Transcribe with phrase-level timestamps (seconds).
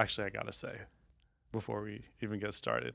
[0.00, 0.72] actually, I gotta say,
[1.52, 2.94] before we even get started,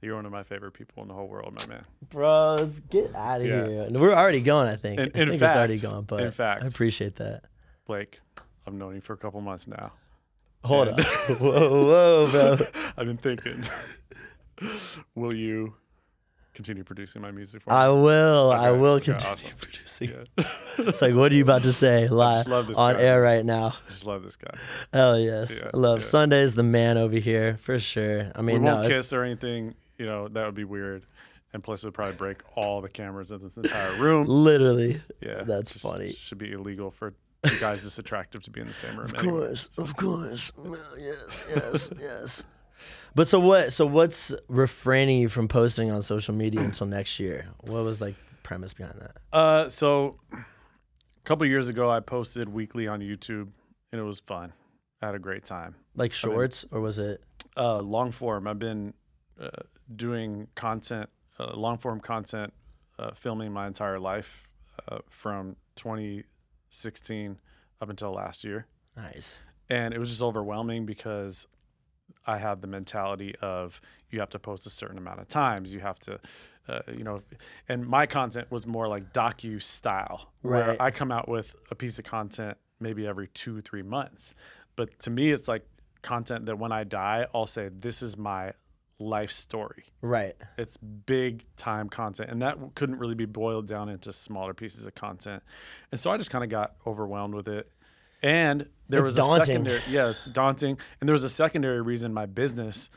[0.00, 1.84] you're one of my favorite people in the whole world, my man.
[2.10, 3.66] Bros, get out of Yeah.
[3.66, 3.86] here.
[3.90, 4.98] We're already going, I think.
[4.98, 6.64] In- I in think it's already gone, but in fact.
[6.64, 7.44] I appreciate that.
[7.86, 8.20] Blake,
[8.66, 9.92] I've known you for a couple months now.
[10.64, 11.04] Hold And- on.
[11.38, 12.66] whoa, whoa, bro.
[12.96, 13.64] I've been thinking,
[15.14, 15.74] will you
[16.54, 17.76] continue producing my music for me?
[17.76, 18.52] I will.
[18.52, 19.50] I will okay, continue awesome.
[19.58, 20.10] producing.
[20.38, 20.44] Yeah.
[20.78, 23.00] It's like, what are you about to say live on guy.
[23.02, 23.74] air right now?
[23.88, 24.54] I just love this guy.
[24.92, 25.54] Hell yes.
[25.62, 26.06] Yeah, love yeah.
[26.06, 28.32] Sunday's the man over here for sure.
[28.34, 29.74] I mean, We won't no, kiss or anything.
[29.98, 31.04] You know that would be weird,
[31.52, 34.26] and plus it would probably break all the cameras in this entire room.
[34.26, 35.00] literally.
[35.20, 36.12] Yeah, That's just funny.
[36.12, 37.12] Should be illegal for
[37.44, 39.04] two guys this attractive to be in the same room.
[39.06, 39.40] Of anyway.
[39.46, 40.52] course, of course.
[40.56, 42.44] Well, yes, yes, yes.
[43.14, 43.72] But so what?
[43.72, 47.46] So what's refraining you from posting on social media until next year?
[47.60, 49.16] What was like the premise behind that?
[49.36, 50.38] Uh, so a
[51.24, 53.48] couple years ago, I posted weekly on YouTube,
[53.92, 54.52] and it was fun.
[55.00, 55.74] I had a great time.
[55.94, 57.22] Like shorts, or was it?
[57.56, 58.46] Uh, long form.
[58.46, 58.94] I've been
[59.40, 59.48] uh,
[59.94, 62.52] doing content, uh, long form content,
[62.98, 64.48] uh, filming my entire life
[64.88, 67.38] uh, from 2016
[67.80, 68.66] up until last year.
[68.96, 69.38] Nice.
[69.70, 71.46] and it was just overwhelming because
[72.26, 75.72] I had the mentality of you have to post a certain amount of times.
[75.72, 76.20] You have to,
[76.68, 77.22] uh, you know,
[77.68, 80.80] and my content was more like docu style, where Right.
[80.80, 84.34] I come out with a piece of content maybe every two three months.
[84.76, 85.64] But to me, it's like
[86.02, 88.52] content that when I die, I'll say this is my
[88.98, 89.84] life story.
[90.00, 90.36] Right.
[90.58, 94.94] It's big time content, and that couldn't really be boiled down into smaller pieces of
[94.94, 95.42] content.
[95.90, 97.70] And so I just kind of got overwhelmed with it.
[98.22, 99.40] And there It's was daunting.
[99.40, 100.78] a secondary, yes, daunting.
[101.00, 102.90] And there was a secondary reason my business,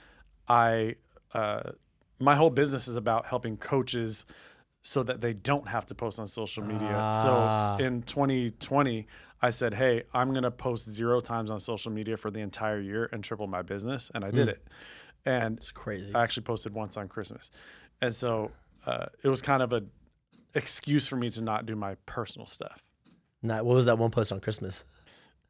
[0.48, 0.96] I,
[1.34, 1.72] uh,
[2.20, 4.26] my whole business is about helping coaches
[4.82, 6.92] so that they don't have to post on social media.
[6.92, 7.76] Ah.
[7.78, 9.08] So in 2020,
[9.42, 12.80] I said, "Hey, I'm going to post zero times on social media for the entire
[12.80, 14.66] year and triple my business," and I did it.
[15.26, 16.14] And It's crazy.
[16.14, 17.50] I actually posted once on Christmas,
[18.02, 18.52] and so
[18.86, 19.82] uh, it was kind of a
[20.54, 22.84] excuse for me to not do my personal stuff.
[23.42, 24.84] Not, what was that one post on Christmas?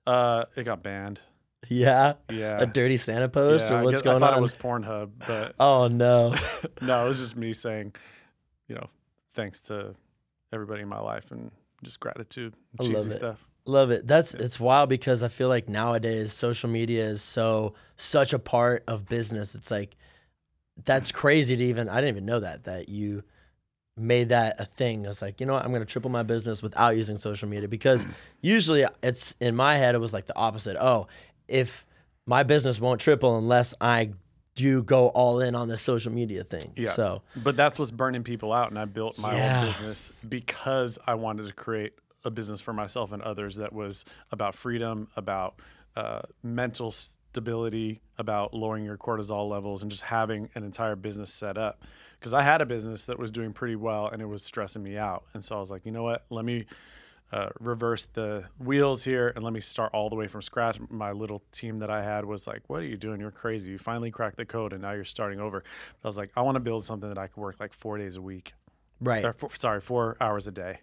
[0.08, 1.20] Uh, it got banned.
[1.68, 2.14] Yeah.
[2.30, 4.40] Yeah, A dirty Santa post, yeah, or I what's guess- going I thought on?
[4.40, 6.36] it was Pornhub, but oh no.
[6.82, 7.96] no, it was just me saying,
[8.68, 8.88] you know,
[9.34, 9.96] thanks to
[10.54, 11.50] everybody in my life and
[11.84, 13.18] just gratitude, I and cheesy love it.
[13.18, 13.50] stuff.
[13.68, 14.06] Love it.
[14.08, 18.84] That's it's wild because I feel like nowadays social media is so such a part
[18.88, 19.56] of business.
[19.56, 19.96] It's like
[20.84, 23.24] that's crazy to even I didn't even know that that you
[23.98, 25.06] made that a thing.
[25.06, 27.68] I was like, you know what, I'm gonna triple my business without using social media
[27.68, 28.06] because
[28.42, 30.78] usually it's in my head it was like the opposite.
[30.80, 31.08] Oh,
[31.48, 31.86] if
[32.26, 34.12] my business won't triple unless I
[34.56, 36.72] do go all in on the social media thing.
[36.76, 36.92] Yeah.
[36.92, 39.60] So But that's what's burning people out, and I built my Yeah.
[39.62, 44.04] own business because I wanted to create a business for myself and others that was
[44.32, 45.60] about freedom, about
[45.96, 51.58] uh, mental stability, about lowering your cortisol levels, and just having an entire business set
[51.58, 51.84] up.
[52.26, 54.98] Because I had a business that was doing pretty well, and it was stressing me
[54.98, 56.26] out, and so I was like, you know what?
[56.32, 56.66] Let me
[57.32, 60.80] uh, reverse the wheels here and let me start all the way from scratch.
[60.90, 63.22] My little team that I had was like, "What are you doing?
[63.22, 63.70] You're crazy!
[63.70, 65.64] You finally cracked the code, and now you're starting over."
[66.04, 68.16] I was like, "I want to build something that I could work like four days
[68.16, 68.54] a week,
[69.00, 69.24] right.
[69.24, 70.80] or four, sorry, four hours a day.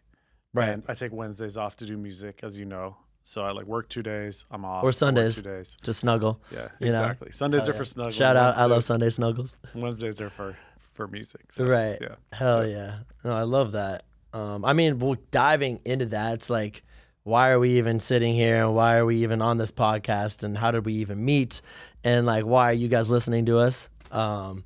[0.55, 0.69] Right.
[0.69, 2.99] And I take Wednesdays off to do music, as you know.
[3.25, 4.47] So I like work two days.
[4.49, 4.85] I'm off.
[4.85, 5.37] Or Sundays.
[5.37, 5.77] Two days.
[5.83, 6.41] To snuggle.
[6.53, 6.93] Yeah, You know?
[6.93, 7.33] exactly.
[7.33, 7.79] Sundays Hell are yeah.
[7.79, 8.15] for snuggling.
[8.15, 9.57] Shout out, I love Sunday snuggles.
[9.75, 10.57] Wednesdays are for
[10.95, 11.53] for music.
[11.53, 11.99] So, Right.
[12.01, 12.17] Yeah.
[12.33, 12.99] Hell yeah.
[13.25, 14.05] No, I love that.
[14.33, 16.83] Um, I mean, well, diving into that, it's like,
[17.25, 20.57] why are we even sitting here and why are we even on this podcast and
[20.59, 21.61] how did we even meet?
[22.03, 23.89] And like, why are you guys listening to us?
[24.11, 24.65] Um,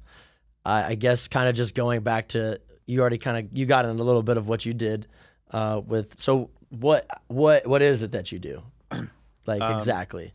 [0.64, 3.84] I, I guess kind of just going back to you already kind of you got
[3.84, 5.06] in a little bit of what you did
[5.50, 6.18] uh, with.
[6.18, 8.62] So what what what is it that you do?
[9.46, 10.32] Like Um, exactly.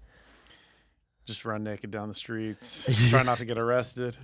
[1.26, 2.90] Just run naked down the streets.
[3.10, 4.18] Try not to get arrested.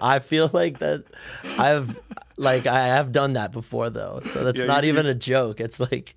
[0.00, 1.04] I feel like that
[1.44, 2.00] I've
[2.38, 5.60] like I have done that before though, so that's Yeah, not you- even a joke.
[5.60, 6.16] It's like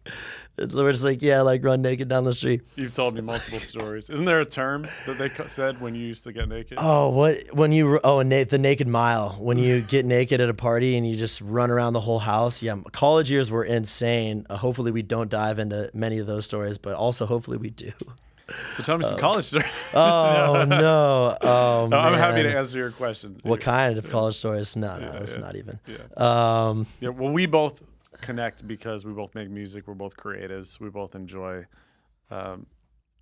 [0.57, 2.61] it's, we're just like yeah, like run naked down the street.
[2.77, 4.09] You've told me multiple stories.
[4.09, 6.77] Isn't there a term that they said when you used to get naked?
[6.81, 10.53] Oh, what when you oh na- the naked mile when you get naked at a
[10.53, 12.61] party and you just run around the whole house.
[12.63, 14.47] Yeah, college years were insane.
[14.49, 17.91] Uh, hopefully we don't dive into many of those stories, but also hopefully we do.
[18.75, 19.67] So tell me some college stories.
[19.93, 21.37] Oh no!
[21.41, 23.39] Oh No, I'm happy to answer your question.
[23.43, 24.75] What kind of college stories?
[24.75, 25.39] No, no, Yeah, that's yeah.
[25.41, 25.79] not even.
[25.87, 25.97] Yeah.
[26.69, 27.09] Um, Yeah.
[27.09, 27.81] Well, we both
[28.21, 29.87] connect because we both make music.
[29.87, 30.79] We're both creatives.
[30.79, 31.65] We both enjoy
[32.31, 32.65] um,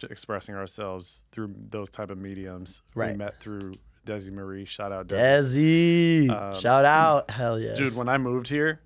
[0.10, 2.82] expressing ourselves through those type of mediums.
[2.94, 3.12] Right.
[3.12, 3.74] We met through
[4.06, 4.66] Desi Marie.
[4.66, 6.28] Shout out Desi.
[6.28, 7.32] Desi, Um, shout out!
[7.32, 7.74] Hell yeah.
[7.74, 8.82] Dude, when I moved here,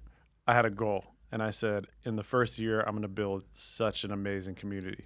[0.47, 3.43] I had a goal, and I said, in the first year, I'm going to build
[3.51, 5.05] such an amazing community.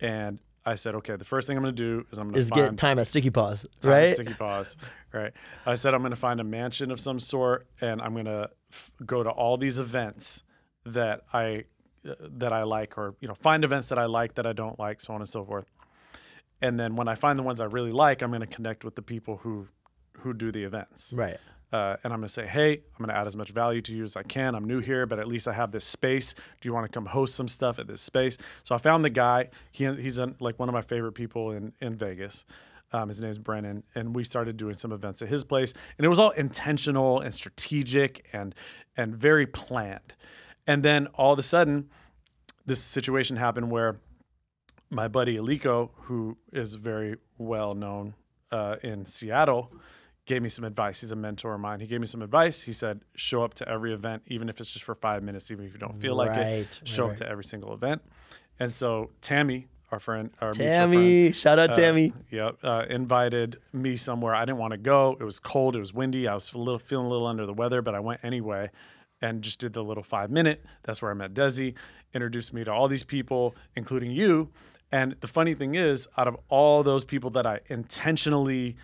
[0.00, 2.40] And I said, okay, the first thing I'm going to do is I'm going to
[2.40, 4.14] Is find get time at Sticky Paws, right?
[4.14, 4.76] Sticky paws.
[5.12, 5.32] Right.
[5.64, 8.50] I said I'm going to find a mansion of some sort, and I'm going to
[8.70, 10.42] f- go to all these events
[10.84, 11.64] that I
[12.06, 14.78] uh, that I like, or you know, find events that I like that I don't
[14.78, 15.64] like, so on and so forth.
[16.60, 18.94] And then when I find the ones I really like, I'm going to connect with
[18.94, 19.68] the people who
[20.18, 21.14] who do the events.
[21.14, 21.38] Right.
[21.72, 23.94] Uh, and I'm going to say, hey, I'm going to add as much value to
[23.94, 24.54] you as I can.
[24.54, 26.34] I'm new here, but at least I have this space.
[26.34, 28.38] Do you want to come host some stuff at this space?
[28.62, 29.50] So I found the guy.
[29.72, 32.46] He, he's like one of my favorite people in, in Vegas.
[32.92, 33.82] Um, his name's Brennan.
[33.94, 35.74] And we started doing some events at his place.
[35.98, 38.54] And it was all intentional and strategic and,
[38.96, 40.14] and very planned.
[40.66, 41.90] And then all of a sudden,
[42.64, 44.00] this situation happened where
[44.90, 48.14] my buddy Aliko, who is very well known
[48.50, 49.70] uh, in Seattle,
[50.28, 51.00] gave me some advice.
[51.00, 51.80] He's a mentor of mine.
[51.80, 52.62] He gave me some advice.
[52.62, 55.64] He said, show up to every event, even if it's just for five minutes, even
[55.64, 58.02] if you don't feel like Right, it, show right, up to every single event.
[58.60, 62.12] And so Tammy, our friend, our mutual friend, Tammy, shout out uh, Tammy.
[62.30, 62.58] Yep.
[62.62, 64.34] Uh, invited me somewhere.
[64.34, 65.16] I didn't want to go.
[65.18, 65.74] It was cold.
[65.74, 66.28] It was windy.
[66.28, 68.70] I was a little feeling a little under the weather, but I went anyway
[69.22, 70.62] and just did the little five minute.
[70.84, 71.74] That's where I met Desi,
[72.12, 74.50] introduced me to all these people, including you.
[74.92, 78.76] And the funny thing is, out of all those people that I intentionally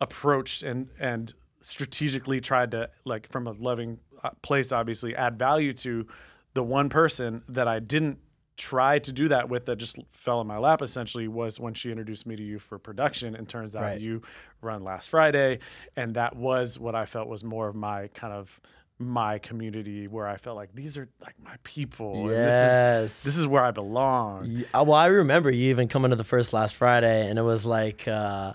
[0.00, 5.72] approached and and strategically tried to like from a loving uh, place obviously add value
[5.72, 6.06] to
[6.54, 8.18] the one person that I didn't
[8.56, 11.90] try to do that with that just fell in my lap essentially was when she
[11.90, 13.36] introduced me to you for production.
[13.36, 14.00] And turns out Right.
[14.00, 14.22] you
[14.60, 15.60] run last Friday.
[15.94, 18.60] And that was what I felt was more of my kind of
[18.98, 22.30] my community where I felt like these are like my people.
[22.30, 23.10] And this Yes.
[23.12, 24.48] is this is where I belong.
[24.52, 27.42] Y- uh, well, I remember you even coming to the first last Friday, and it
[27.42, 28.54] was like, uh,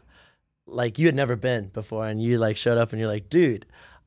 [0.65, 3.65] like you had never been before, and you like showed up, and you're like, dude,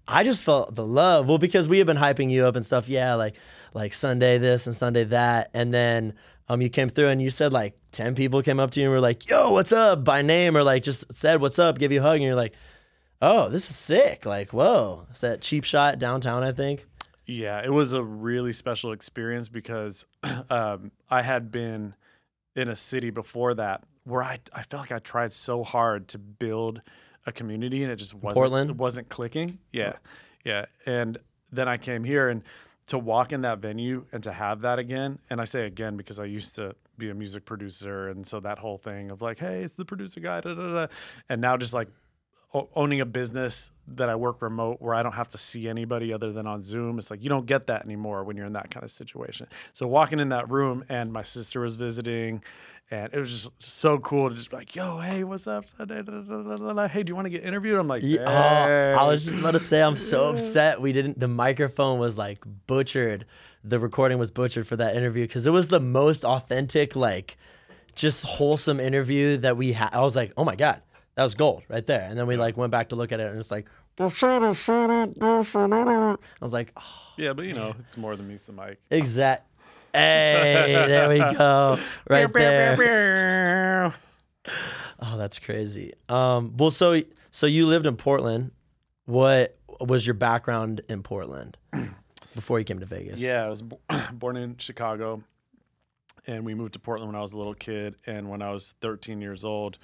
[0.08, 1.28] I just felt the love.
[1.28, 3.36] Well, because we had been hyping you up and stuff, yeah, like
[3.74, 6.14] like Sunday this and Sunday that, and then
[6.48, 8.92] um, you came through, and you said like ten people came up to you and
[8.92, 12.00] were like, yo, what's up, by name, or like just said what's up, give you
[12.00, 12.54] a hug, and you're like,
[13.20, 16.86] oh, this is sick, like whoa, it's that cheap shot downtown, I think.
[17.26, 20.06] Yeah, it was a really special experience because
[20.50, 21.94] um, I had been
[22.54, 26.18] in a city before that where I, I felt like I tried so hard to
[26.18, 26.80] build
[27.26, 28.70] a community and it just wasn't Portland?
[28.70, 29.58] it wasn't clicking.
[29.72, 29.94] Yeah.
[30.44, 30.66] Yeah.
[30.86, 31.18] And
[31.50, 32.42] then I came here and
[32.86, 36.20] to walk in that venue and to have that again, and I say again because
[36.20, 39.64] I used to be a music producer and so that whole thing of like, hey,
[39.64, 40.86] it's the producer guy, da, da, da.
[41.28, 41.88] and now just like
[42.74, 46.32] owning a business that I work remote where I don't have to see anybody other
[46.32, 46.98] than on Zoom.
[46.98, 49.46] It's like you don't get that anymore when you're in that kind of situation.
[49.72, 52.42] So walking in that room and my sister was visiting
[52.90, 55.64] and it was just so cool to just be like, yo, hey, what's up?
[55.78, 57.78] Hey, do you want to get interviewed?
[57.78, 61.18] I'm like, Yeah, oh, I was just about to say I'm so upset we didn't.
[61.18, 63.26] The microphone was like butchered.
[63.64, 67.36] The recording was butchered for that interview because it was the most authentic, like,
[67.96, 69.90] just wholesome interview that we had.
[69.92, 70.82] I was like, oh my god,
[71.16, 72.02] that was gold right there.
[72.02, 73.66] And then we like went back to look at it and it's like,
[73.98, 74.04] I
[76.40, 76.82] was like, oh,
[77.16, 78.78] yeah, but you know, it's more than meets the mic.
[78.90, 79.44] exact.
[79.96, 81.78] Hey, there we go,
[82.10, 83.94] right there.
[85.00, 85.94] Oh, that's crazy.
[86.10, 88.50] Um, well, so so you lived in Portland.
[89.06, 91.56] What was your background in Portland
[92.34, 93.20] before you came to Vegas?
[93.20, 93.80] Yeah, I was bo-
[94.12, 95.22] born in Chicago,
[96.26, 97.94] and we moved to Portland when I was a little kid.
[98.06, 99.78] And when I was 13 years old,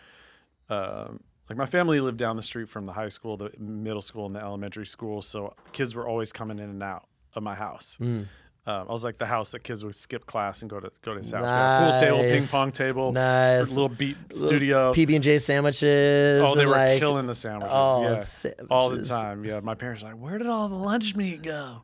[0.70, 4.26] um, like my family lived down the street from the high school, the middle school,
[4.26, 5.22] and the elementary school.
[5.22, 7.98] So kids were always coming in and out of my house.
[8.00, 8.26] Mm.
[8.64, 11.14] Um, I was like the house that kids would skip class and go to go
[11.14, 11.50] to his house.
[11.50, 13.70] A pool table, ping pong table, Nice.
[13.70, 14.92] little beat studio.
[14.94, 16.38] PB and J sandwiches.
[16.38, 17.72] oh, they were like, killing the sandwiches.
[17.74, 19.44] Oh, yeah, all the time.
[19.44, 21.82] Yeah, my parents were like, "Where did all the lunch meat go?"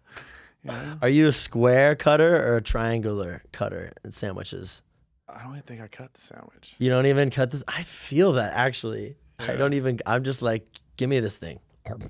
[0.62, 0.99] Know?
[1.02, 4.83] Are you a square cutter or a triangular cutter in sandwiches?
[5.28, 6.75] I don't even think I cut the sandwich.
[6.78, 7.62] You don't even cut this.
[7.68, 9.16] I feel that actually.
[9.38, 10.00] I don't even.
[10.06, 10.66] I'm just like,
[10.97, 11.61] give me this thing.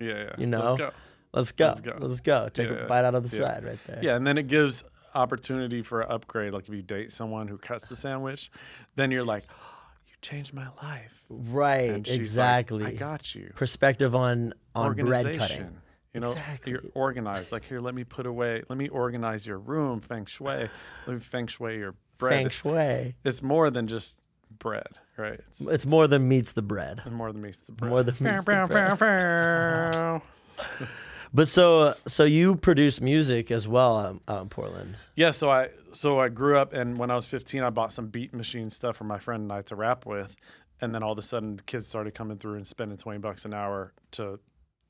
[0.00, 0.30] Yeah, yeah.
[0.38, 0.76] You know?
[0.76, 0.90] Let's go.
[1.32, 1.66] Let's go.
[1.66, 1.96] Let's go.
[2.00, 2.48] Let's go.
[2.48, 3.42] Take Yeah, a bite out of the Yeah.
[3.44, 3.98] side right there.
[4.02, 4.84] Yeah, and then it gives
[5.14, 6.52] opportunity for an upgrade.
[6.52, 8.50] Like if you date someone who cuts the sandwich,
[8.96, 12.06] then you're like, oh, "You changed my life." Right.
[12.06, 12.84] She's like, exactly.
[12.86, 13.52] I got you.
[13.54, 15.76] Perspective on on bread cutting.
[16.14, 16.72] You know, Exactly.
[16.72, 17.52] you're organized.
[17.52, 18.62] Like here, let me put away.
[18.68, 20.70] Let me organize your room, feng shui.
[21.06, 22.42] Let me feng shui your bread.
[22.42, 23.14] Feng shui.
[23.24, 24.18] It's more than just
[24.58, 25.40] bread, right?
[25.50, 27.00] It's, It's more than meets the bread.
[27.04, 27.90] it's more than meets the bread.
[27.90, 28.98] More than meets the Bow, bow, bread.
[28.98, 30.22] bow,
[30.58, 30.86] bow.
[31.34, 34.96] But so so you produce music as well um, out in Portland.
[35.14, 38.06] Yeah, so I so I grew up, and when I was 15, I bought some
[38.06, 40.34] beat machine stuff for my friend and I to rap with,
[40.80, 43.52] and then all of a sudden, kids started coming through and spending 20 bucks an
[43.52, 44.40] hour to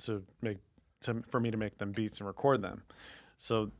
[0.04, 0.58] to make
[1.00, 2.84] to for me to make them beats and record them.
[3.36, 3.72] So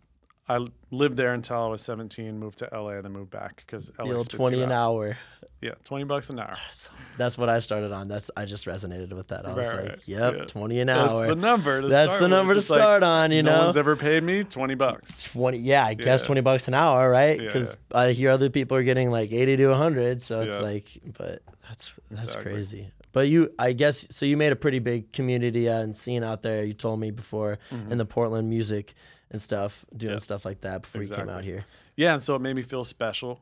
[0.49, 3.91] I lived there until I was 17, moved to LA, and then moved back because
[3.99, 4.93] LA The old twenty you an out.
[4.93, 5.19] hour.
[5.61, 6.57] Yeah, twenty bucks an hour.
[6.69, 8.07] That's, that's what I started on.
[8.09, 9.45] That's I just resonated with that.
[9.45, 9.99] I was Right, like, right.
[10.07, 10.45] yep, Yeah.
[10.45, 11.27] twenty an That's hour.
[11.27, 11.83] the number.
[11.83, 13.33] To That's start the number to like, start on.
[13.33, 15.25] You no know, No one's ever paid me twenty bucks.
[15.25, 16.27] 20 yeah i guess Yeah.
[16.27, 19.57] 20 bucks an hour right Yeah, because i hear other people are getting like 80
[19.59, 20.63] to 100 so it's Yeah.
[20.63, 20.87] like
[21.19, 22.53] but that's that's Exactly.
[22.53, 26.23] crazy but you i guess so you made a pretty big community uh, and scene
[26.23, 27.59] out there you told me before
[27.91, 28.95] in the portland music
[29.31, 30.21] and stuff doing Mm-hmm.
[30.21, 31.65] Stuff like that before you came out here
[31.97, 33.41] Yeah, and so it made me feel special.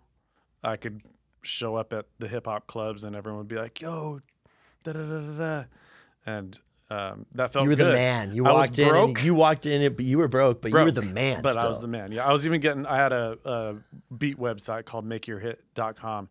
[0.63, 1.03] I could
[1.43, 4.21] show up at the hip hop clubs and everyone would be like, "Yo,
[4.85, 5.65] da da da da,", da.
[6.25, 9.67] and um, that felt you were the man you I walked in and you walked
[9.67, 11.89] in it but you were broke but you were the man But I was the
[11.89, 12.13] man.
[12.13, 12.87] Yeah, I was even getting.
[12.87, 16.29] I had a, a beat website called MakeYourHit.com,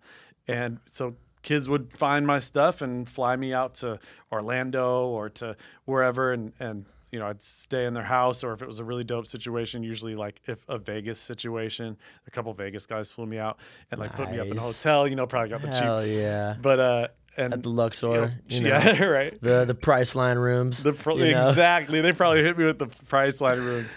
[0.48, 4.00] and so kids would find my stuff and fly me out to
[4.32, 6.86] Orlando or to wherever, and and
[7.16, 9.84] you know I'd stay in their house, or if it was a really dope situation,
[9.84, 11.96] usually like if a Vegas situation,
[12.28, 13.58] a couple Vegas guys flew me out
[13.90, 15.08] and like put me up in a hotel.
[15.08, 17.08] You know, probably got the hell cheap, yeah but uh,
[17.38, 19.42] and at the you luxor know, you know, yeah, right.
[19.42, 21.50] the the Priceline rooms The pro- you know?
[21.50, 22.02] exactly.
[22.02, 23.90] They probably hit me with the Priceline rooms.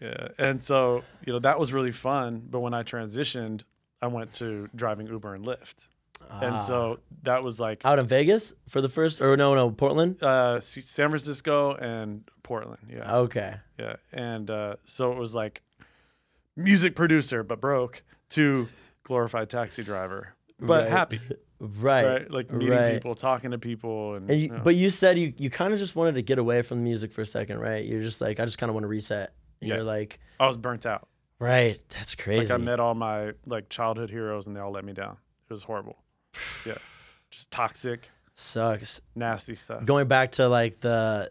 [0.00, 0.28] Yeah.
[0.38, 2.42] And so, you know, that was really fun.
[2.48, 3.62] But when I transitioned,
[4.00, 5.88] I went to driving Uber and Lyft.
[6.30, 6.58] And Ah.
[6.58, 10.60] so that was like out in vegas for the first or no no portland uh,
[10.60, 12.78] San Francisco and Portland.
[12.90, 13.16] Yeah.
[13.16, 13.96] okay Yeah.
[14.12, 15.62] And uh, so it was like
[16.56, 18.68] music producer, but broke, to
[19.04, 20.90] glorified taxi driver, but Right.
[20.90, 21.20] happy.
[21.60, 22.30] right Right.
[22.30, 22.92] Like meeting right.
[22.94, 24.14] people, talking to people.
[24.14, 26.22] And, And you, you know, but you said you, you kind of just wanted to
[26.22, 27.84] get away from the music for a second, right?
[27.84, 29.32] You're just like, I just kind of want to reset.
[29.60, 29.76] And Yeah.
[29.76, 31.08] You're like, I was burnt out.
[31.40, 32.46] right, that's crazy.
[32.52, 35.16] Like I met all my like childhood heroes and they all let me down.
[35.48, 35.96] It was horrible.
[36.66, 36.74] Yeah.
[37.30, 39.00] Just toxic, Sucks.
[39.14, 39.84] nasty stuff.
[39.84, 41.30] Going back to like the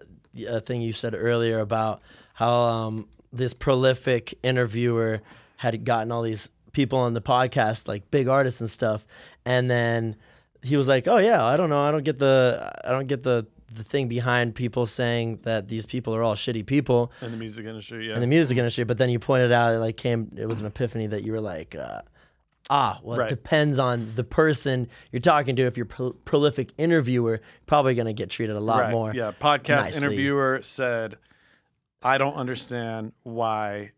[0.50, 2.02] uh, thing you said earlier about
[2.34, 5.22] how um, this prolific interviewer
[5.58, 9.06] had gotten all these people on the podcast, like big artists and stuff,
[9.46, 10.16] and then
[10.62, 13.24] he was like, "Oh yeah, I don't know, I don't get the, I don't get
[13.24, 17.38] the." The thing behind people saying that these people are all shitty people, in the
[17.38, 18.16] music industry, yeah.
[18.16, 18.86] in the music industry.
[18.86, 21.42] But then you pointed out it like came it was an epiphany that you were
[21.42, 22.00] like, uh,
[22.70, 23.32] ah, well, Right.
[23.32, 25.64] it depends on the person you're talking to.
[25.64, 28.92] If you're pro- prolific interviewer, probably gonna get treated a lot right.
[28.92, 29.14] more.
[29.14, 29.32] Yeah.
[29.40, 29.98] Podcast nicely.
[29.98, 31.18] interviewer said,
[32.02, 33.92] I don't understand why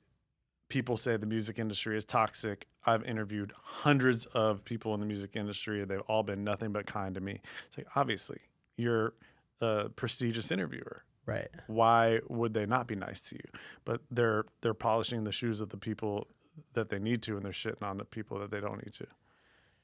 [0.69, 2.67] people say the music industry is toxic.
[2.85, 5.81] I've interviewed hundreds of people in the music industry.
[5.81, 7.41] And they've all been nothing but kind to me.
[7.67, 8.39] It's like, obviously,
[8.77, 9.13] you're
[9.61, 11.03] a prestigious interviewer.
[11.25, 11.49] Right.
[11.67, 13.59] why would they not be nice to you?
[13.85, 16.27] But they're they're polishing the shoes of the people
[16.73, 19.07] that they need to, and they're shitting on the people that they don't need to.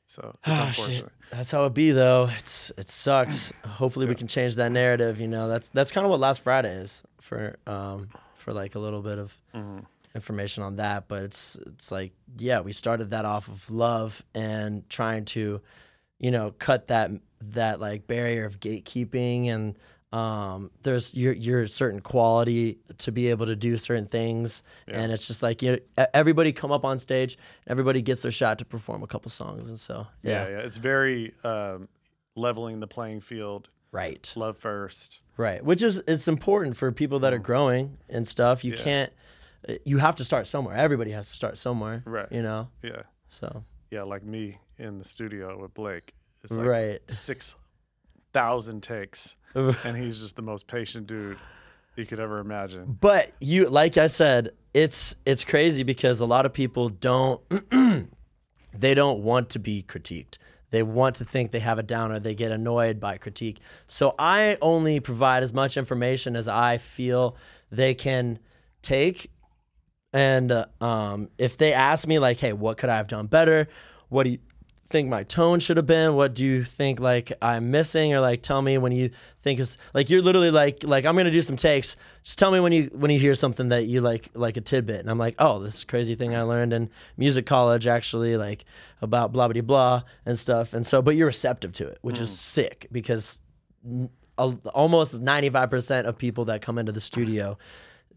[0.08, 0.96] So it's unfortunate.
[0.98, 1.12] shit.
[1.32, 2.30] That's how it be though.
[2.38, 3.52] It's it sucks.
[3.66, 5.20] Hopefully we can change that narrative.
[5.20, 8.80] You know, that's that's kind of what Last Friday is for um for like a
[8.80, 9.86] little bit of Mhm.
[10.14, 11.08] information on that.
[11.08, 15.60] But it's it's like yeah, we started that off of love and trying to,
[16.20, 17.10] you know, cut that
[17.42, 19.76] that like barrier of gatekeeping and
[20.16, 25.28] um there's your your certain quality to be able to do certain things and it's
[25.28, 29.04] just like you know, everybody come up on stage everybody gets their shot to perform
[29.04, 30.58] a couple songs and so Yeah, yeah.
[30.68, 31.88] It's very um,
[32.36, 33.70] leveling the playing field.
[33.92, 34.32] Right.
[34.36, 35.20] Love first.
[35.38, 35.64] Right.
[35.64, 38.64] Which is it's important for people that are growing and stuff.
[38.64, 38.84] You Yeah.
[38.84, 39.14] can't
[39.84, 40.76] you have to start somewhere.
[40.78, 42.04] Everybody has to start somewhere.
[42.06, 42.32] Right.
[42.32, 42.70] You know?
[42.84, 44.04] Yeah, So yeah.
[44.04, 46.14] Like me in the studio with Blake.
[46.44, 47.00] It's like Right.
[47.12, 47.56] six
[48.34, 49.36] thousand takes,
[49.84, 51.38] and he's just the most patient dude
[51.96, 52.98] you could ever imagine.
[53.00, 57.42] But you like I said, it's it's crazy because a lot of people don't
[58.74, 60.38] they don't want to be critiqued.
[60.72, 63.62] They want to think they have it down or they get annoyed by critique.
[63.86, 67.38] So I only provide as much information as I feel
[67.72, 68.40] they can
[68.82, 69.32] take
[70.14, 73.68] And uh, um, if they ask me like, "Hey, what could I have done better?
[74.10, 74.40] What do you
[74.88, 76.16] think my tone should have been?
[76.16, 79.10] What do you think like I'm missing?" Or like, tell me when you
[79.42, 81.96] think is like you're literally like like I'm gonna do some takes.
[82.24, 85.00] Just tell me when you when you hear something that you like like a tidbit,
[85.00, 88.66] and I'm like, "Oh, this crazy thing I learned in music college actually like
[89.02, 92.30] about blah blah blah and stuff." And so, but you're receptive to it, which is
[92.30, 92.34] mm.
[92.34, 93.42] sick because
[94.38, 97.58] almost 95% of people that come into the studio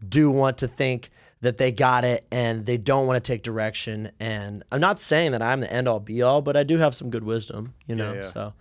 [0.09, 4.11] do want to think that they got it and they don't want to take direction.
[4.21, 6.95] And i'm not saying that i'm the end all be all but i do have
[6.95, 8.23] some good wisdom you know yeah.
[8.33, 8.53] so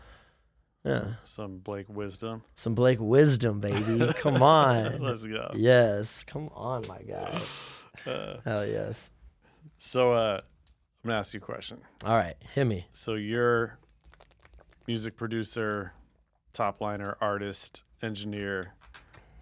[0.86, 1.05] yeah.
[1.25, 2.43] Some Blake wisdom.
[2.55, 4.13] some blake wisdom baby.
[4.13, 5.01] Come on.
[5.01, 5.51] Let's go.
[5.53, 6.24] yes.
[6.25, 7.39] Come on my guy.
[8.05, 9.10] Uh, hell yes.
[9.79, 10.39] so uh,
[11.03, 11.79] I'm gonna ask you a question.
[12.05, 12.86] all right hit me.
[12.93, 13.79] So you're
[14.86, 15.93] music producer,
[16.53, 18.75] top liner, artist, engineer,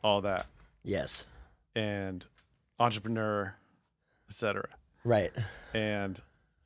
[0.06, 0.48] all that,
[0.84, 1.26] yes.
[1.76, 2.26] And
[2.80, 3.56] entrepreneur,
[4.30, 4.68] etc.
[5.04, 5.32] right
[5.74, 6.22] And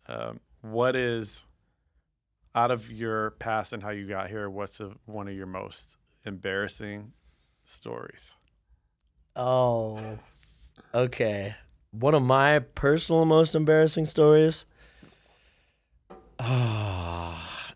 [0.07, 1.45] um, what is
[2.55, 5.97] out of your past and how you got here, what's a, one of your most
[6.25, 7.13] embarrassing
[7.65, 8.35] stories?
[9.35, 10.19] Oh,
[10.93, 11.55] okay.
[11.91, 14.65] One of my personal most embarrassing stories.
[16.39, 17.73] Ah,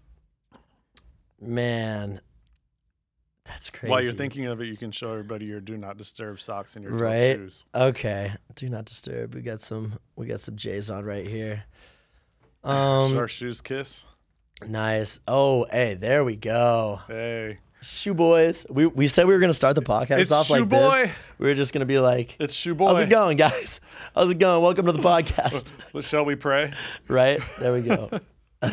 [1.39, 2.21] man,
[3.53, 3.89] that's crazy.
[3.91, 6.83] While you're thinking of it, you can show everybody your do not disturb socks and
[6.83, 7.35] your 12 Right.
[7.37, 7.65] shoes.
[7.73, 9.33] Okay, do not disturb.
[9.35, 9.99] We got some.
[10.15, 11.63] We got some J's on right here.
[12.65, 14.05] Should Um, our shoes kiss?
[14.67, 15.19] nice.
[15.27, 17.01] Oh, hey, there we go.
[17.07, 18.65] Hey, Shoe boys.
[18.69, 21.03] We we said we were gonna start the podcast It's off Shoe like Boy.
[21.03, 21.11] this.
[21.37, 22.87] We were just gonna be like, it's shoe boy.
[22.87, 23.81] "How's it going, guys?
[24.15, 24.63] How's it going?
[24.63, 26.73] Welcome to the podcast." Shall we pray?
[27.09, 28.09] right there we go.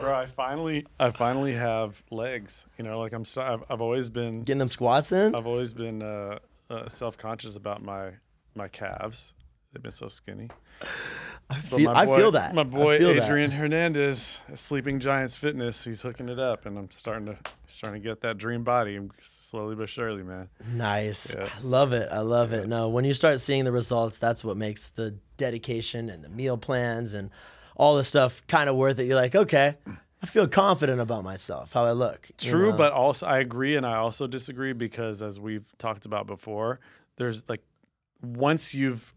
[0.00, 2.66] Bro, I finally, I finally have legs.
[2.78, 5.34] You know, like I'm, so, I've, I've always been, Getting them squats in.
[5.34, 6.38] I've always been uh,
[6.70, 8.10] uh, self-conscious about my
[8.54, 9.34] my calves.
[9.72, 10.48] They've been so skinny.
[11.48, 12.54] I But feel, my I boy- feel that.
[12.54, 13.24] My I boy feel that.
[13.24, 17.36] Adrian Hernandez, at Sleeping Giants Fitness, he's hooking it up, and I'm starting to
[17.68, 18.98] starting to get that dream body
[19.42, 20.48] slowly but surely, man.
[20.72, 21.34] Nice.
[21.34, 21.48] Yeah.
[21.56, 22.08] I love it.
[22.10, 22.68] I love it.
[22.68, 26.56] No, when you start seeing the results, that's what makes the dedication and the meal
[26.56, 27.30] plans and
[27.80, 29.04] all the stuff kind of worth it.
[29.04, 29.74] You're like, okay,
[30.22, 32.28] I feel confident about myself, how I look.
[32.36, 32.76] True, know?
[32.76, 36.78] but also I agree and I also disagree because as we've talked about before,
[37.16, 37.62] there's like
[38.20, 39.14] once you've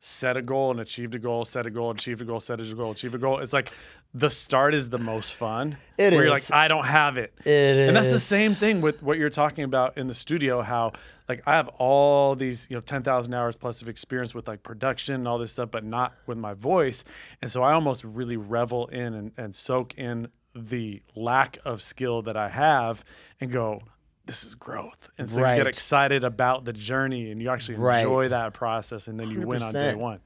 [0.00, 2.74] set a goal and achieved a goal, set a goal, achieved a goal, set a
[2.74, 3.72] goal, achieved a goal, it's like
[4.14, 5.76] the start is the most fun.
[5.98, 7.32] It where you're like, I don't have it.
[7.44, 7.88] it is.
[7.88, 10.62] And that's the same thing with what you're talking about in the studio.
[10.62, 10.92] How
[11.28, 14.62] like I have all these, you know, ten thousand hours plus of experience with like
[14.62, 17.04] production and all this stuff, but not with my voice.
[17.42, 22.22] And so I almost really revel in and, and soak in the lack of skill
[22.22, 23.04] that I have,
[23.40, 23.82] and go,
[24.28, 25.08] this is growth.
[25.18, 28.00] And so you get excited about the journey, and you actually Right.
[28.04, 30.20] enjoy that process, and then you win on day one.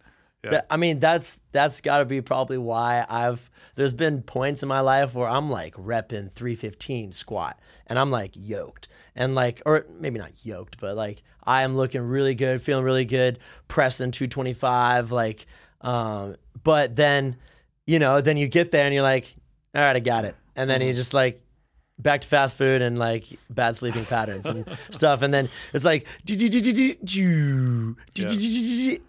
[0.45, 0.51] Yeah.
[0.51, 3.49] That- I mean, that's that's got to be probably why I've.
[3.77, 8.33] There's been points in my life where I'm like repping 315 squat, and I'm like
[8.35, 12.85] yoked, and like, or maybe not yoked, but like I am looking really good, feeling
[12.85, 13.39] really good,
[13.69, 15.47] pressing 225, like.
[15.81, 17.37] Um, but then,
[17.87, 19.35] you know, then you get there and you're like,
[19.75, 21.41] all right, I got it, and then you just like
[21.99, 25.23] back to fast food and like bad sleeping patterns and stuff.
[25.23, 26.07] And then it's like,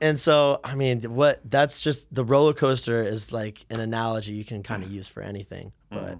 [0.02, 4.46] and so, I mean, what that's just the roller coaster is like an analogy you
[4.46, 5.72] can kind of use for anything.
[5.90, 6.20] But,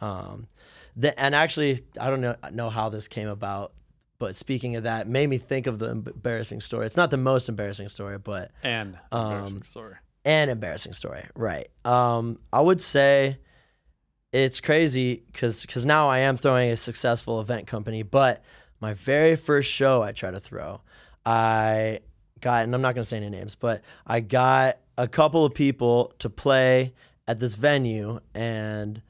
[0.00, 0.46] um,
[0.96, 3.72] the, and actually, I don't know, know how this came about.
[4.18, 6.86] But speaking of that, made me think of the embarrassing story.
[6.86, 9.94] It's not the most embarrassing story, but And Um, embarrassing story.
[10.24, 11.68] an embarrassing story, right?
[11.84, 13.38] Um, I would say
[14.32, 18.42] it's crazy because because now I am throwing a successful event company, but
[18.80, 20.80] my very first show I tried to throw,
[21.24, 22.00] I
[22.40, 26.12] got, and I'm not gonna say any names, but I got a couple of people
[26.18, 26.94] to play
[27.26, 29.02] at this venue, and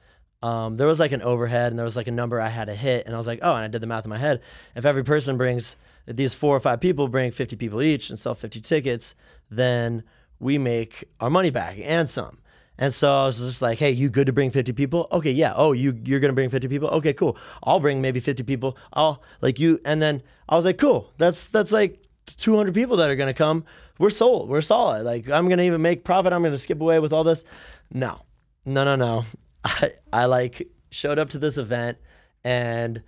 [0.42, 2.74] um, there was like an overhead, and there was like a number I had to
[2.74, 4.40] hit, and I was like, oh, and I did the math in my head.
[4.76, 5.76] If every person brings,
[6.06, 9.14] if these four or five people bring 50 people each and sell 50 tickets,
[9.50, 10.04] then
[10.38, 12.38] we make our money back and some.
[12.78, 15.08] And so I was just like, hey, you good to bring 50 people?
[15.10, 15.52] Okay, yeah.
[15.56, 16.88] Oh, you you're gonna bring 50 people?
[16.88, 17.36] Okay, cool.
[17.62, 18.76] I'll bring maybe 50 people.
[18.92, 21.12] I'll like you and then I was like, cool.
[21.18, 23.64] That's that's like 200 people that are gonna come.
[23.98, 24.48] We're sold.
[24.48, 25.04] We're solid.
[25.04, 26.32] Like I'm gonna even make profit.
[26.32, 27.44] I'm gonna skip away with all this.
[27.92, 28.20] No,
[28.64, 29.24] no, no, no.
[29.64, 31.98] I I like showed up to this event
[32.44, 33.02] and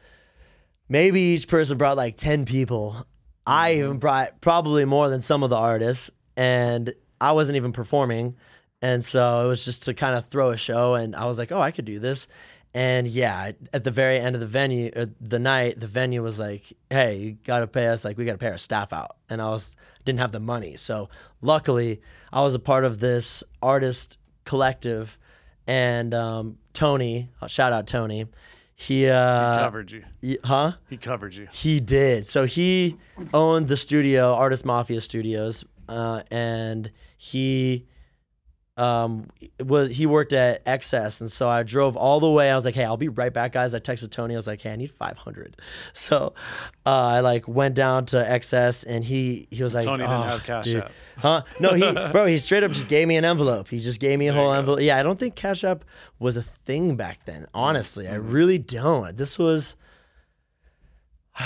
[0.89, 3.07] maybe each person brought like 10 people.
[3.47, 3.99] I even mm-hmm.
[3.99, 8.37] brought probably more than some of the artists, and I wasn't even performing.
[8.83, 11.53] And so it was just to kind of throw a show, and I was like,
[11.53, 12.29] oh, I could do this.
[12.73, 16.39] And yeah, at the very end of the venue, uh, the night, the venue was
[16.39, 18.05] like, "Hey, you got to pay us.
[18.05, 20.77] Like, we got to pay our staff out." And I was didn't have the money,
[20.77, 21.09] so
[21.43, 22.01] luckily,
[22.33, 25.19] I was a part of this artist collective,
[25.67, 28.27] and um, Tony, shout out Tony,
[28.77, 30.05] he uh, covered you.
[30.23, 30.73] y- huh?
[30.89, 31.49] He covered you.
[31.53, 32.25] He did.
[32.25, 32.97] So he
[33.35, 37.85] owned the studio, Artist Mafia Studios, uh, and he
[38.81, 39.27] um
[39.63, 42.51] was he worked at XS, and so I drove all the way.
[42.51, 44.35] I was like, "Hey, I'll be right back, guys." I texted Tony.
[44.35, 45.57] I was like, "Hey, I need 500."
[45.93, 46.33] So
[46.87, 50.23] uh, I like went down to XS, and he he was like, Tony didn't "Oh,
[50.23, 50.93] have Cash dude." App.
[51.19, 51.43] Huh?
[51.61, 53.69] No, he bro, he straight up just gave me an envelope.
[53.69, 54.81] He just gave me a There whole envelope.
[54.81, 55.85] Yeah, I don't think Cash App
[56.19, 57.47] was a thing back then.
[57.53, 58.31] Honestly, I Mm-hmm.
[58.31, 59.15] really don't.
[59.17, 59.77] This was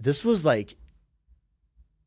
[0.00, 0.76] this was like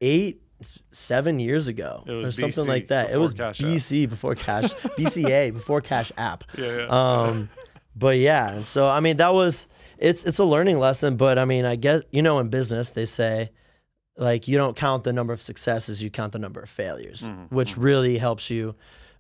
[0.02, 0.42] eight,
[0.92, 3.12] seven years ago, It was or something BC like that.
[3.12, 3.68] It was Cash App.
[3.68, 6.44] BC before Cash, BCA before Cash App.
[6.58, 6.88] Yeah, yeah.
[6.90, 7.50] Um,
[7.96, 9.68] but yeah, so I mean that was
[9.98, 11.18] it's it's a learning lesson.
[11.18, 13.52] But I mean, I guess you know in business they say
[14.18, 17.56] like you don't count the number of successes, you count the number of failures, Mm-hmm,
[17.56, 18.76] which really helps you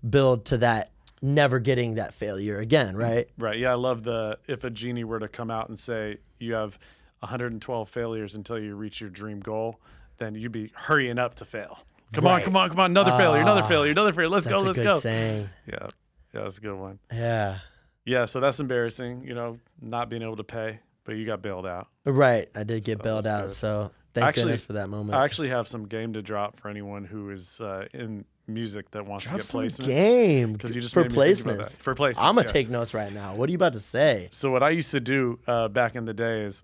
[0.07, 3.29] build to that never getting that failure again, right?
[3.37, 3.59] Right.
[3.59, 6.79] Yeah, I love the if a genie were to come out and say you have
[7.19, 9.79] 112 failures until you reach your dream goal,
[10.19, 11.79] then you'd be hurrying up to fail.
[12.13, 12.91] Come on, come on, come on!
[12.91, 14.29] Another failure, another Ah, failure, another failure.
[14.29, 14.99] Let's go, let's good go.
[14.99, 15.49] saying.
[15.67, 15.87] Yeah,
[16.33, 16.99] yeah, that's a good one.
[17.11, 17.59] Yeah.
[18.05, 19.23] Yeah, so that's embarrassing.
[19.27, 21.87] You know, not being able to pay, but you got bailed out.
[22.05, 22.49] Right.
[22.55, 23.47] I did get So bailed out.
[23.47, 23.51] good.
[23.51, 25.15] So thank Actually- goodness for that moment.
[25.19, 29.05] I actually have some game to drop for anyone who is uh, in music that
[29.05, 29.85] wants Drop to get placements.
[29.85, 31.79] game Because you just for made me think about placements.
[31.81, 32.51] For placements, I'm gonna yeah.
[32.51, 33.35] take notes right now.
[33.35, 34.29] What are you about to say?
[34.31, 36.63] So what I used to do uh, back in the day is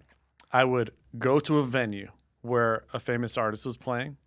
[0.52, 0.89] I would
[1.20, 2.10] go to a venue
[2.45, 4.17] where a famous artist was playing,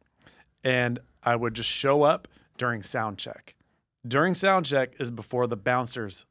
[0.64, 3.54] and I would just show up during sound check.
[4.06, 6.26] During sound check is before the bouncers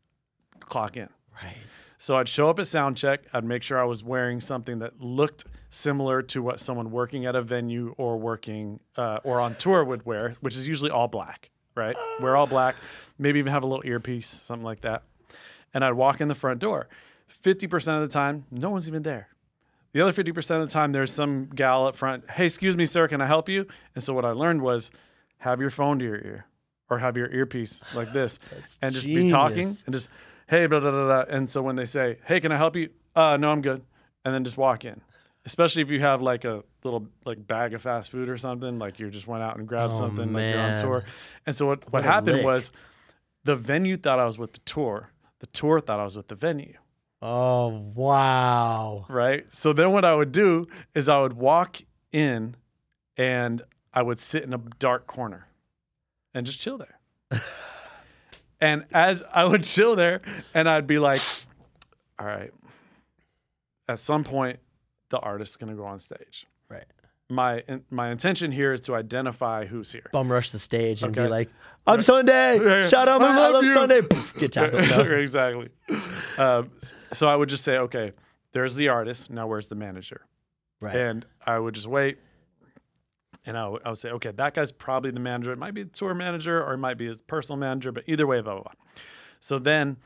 [0.60, 1.10] clock in.
[1.42, 1.58] Right.
[1.98, 3.22] So I'd show up at sound check.
[3.34, 7.36] I'd make sure I was wearing something that looked similar to what someone working at
[7.36, 11.50] a venue or working uh, or on tour would wear, which is usually all black,
[11.76, 11.96] right?
[12.20, 12.76] Wear all black,
[13.18, 15.04] maybe even have a little earpiece, something like that.
[15.74, 16.88] And I'd walk in the front door.
[17.44, 19.30] 50% of the time, no one's even there.
[19.98, 22.30] The other 50% of the time, there's some gal up front.
[22.30, 23.66] Hey, excuse me, sir, can I help you?
[23.96, 24.92] And so what I learned was
[25.40, 26.46] have your phone to your ear
[26.88, 28.38] or have your earpiece like this
[28.84, 30.08] and just be talking and just,
[30.46, 31.36] hey, blah, blah, blah, blah.
[31.36, 32.92] And so when they say, hey, can I help you?
[33.16, 33.82] Uh, no, I'm good.
[34.24, 35.02] And then just walk in.
[35.48, 39.00] Especially if you have like a little like bag of fast food or something, like
[39.00, 41.06] you just went out and grabbed Oh, something, like you're on tour.
[41.48, 42.46] And so what, what, What happened lick.
[42.46, 42.72] was
[43.46, 45.10] the venue thought I was with the tour.
[45.40, 46.76] The tour thought I was with the venue
[47.22, 49.06] Oh wow.
[49.10, 49.52] right?
[49.54, 52.56] So then what I would do is I would walk in
[53.18, 55.48] and I would sit in a dark corner
[56.34, 57.00] and just chill there.
[58.62, 60.22] and as I would chill there
[60.54, 61.22] and I'd be like,
[62.20, 62.54] all right,
[63.90, 64.60] at some point
[65.10, 66.46] the artist's going to go on stage.
[66.70, 66.86] Right.
[67.30, 70.10] My my intention here is to identify who's here.
[70.14, 71.50] Bum rush the stage and be like,
[71.86, 72.58] "I'm Sunday.
[72.58, 72.88] Yeah.
[72.88, 73.66] Shout out, I I love.
[73.66, 74.88] Sunday." Poof, get tackled.
[74.88, 75.02] No.
[75.02, 75.68] exactly.
[76.38, 76.72] Um,
[77.14, 78.14] so I would just say, okay,
[78.54, 79.30] there's the artist.
[79.30, 80.26] Now where's the manager?
[80.80, 80.96] Right.
[80.96, 82.18] And I would just wait.
[83.46, 85.52] And I would, would say, okay, that guy's probably the manager.
[85.52, 88.28] It might be the tour manager or it might be his personal manager, but either
[88.28, 88.72] way, blah, blah, blah.
[89.40, 89.98] So then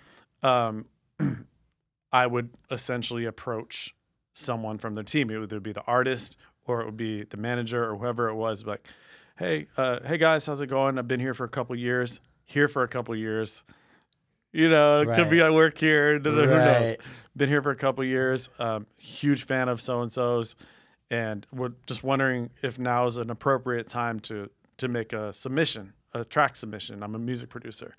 [0.44, 0.86] um,
[2.12, 3.96] I would essentially approach
[4.34, 5.30] someone from their team.
[5.30, 8.36] It would either be the artist or it would be the manager or whoever it
[8.36, 8.65] was.
[8.65, 8.86] Like,
[9.38, 10.97] hey, uh, hey guys, how's it going?
[10.97, 13.63] I've been here for a couple years, here for a couple years.
[14.52, 16.19] You know, it could be I work here.
[16.19, 16.47] Who knows?
[16.47, 17.00] Right.
[17.36, 18.50] Been here for a couple years.
[18.60, 20.58] Um, huge fan of so and so's,
[21.10, 25.93] and we're just wondering if now is an appropriate time to to make a submission,
[26.13, 27.02] a track submission.
[27.02, 27.95] I'm a music producer,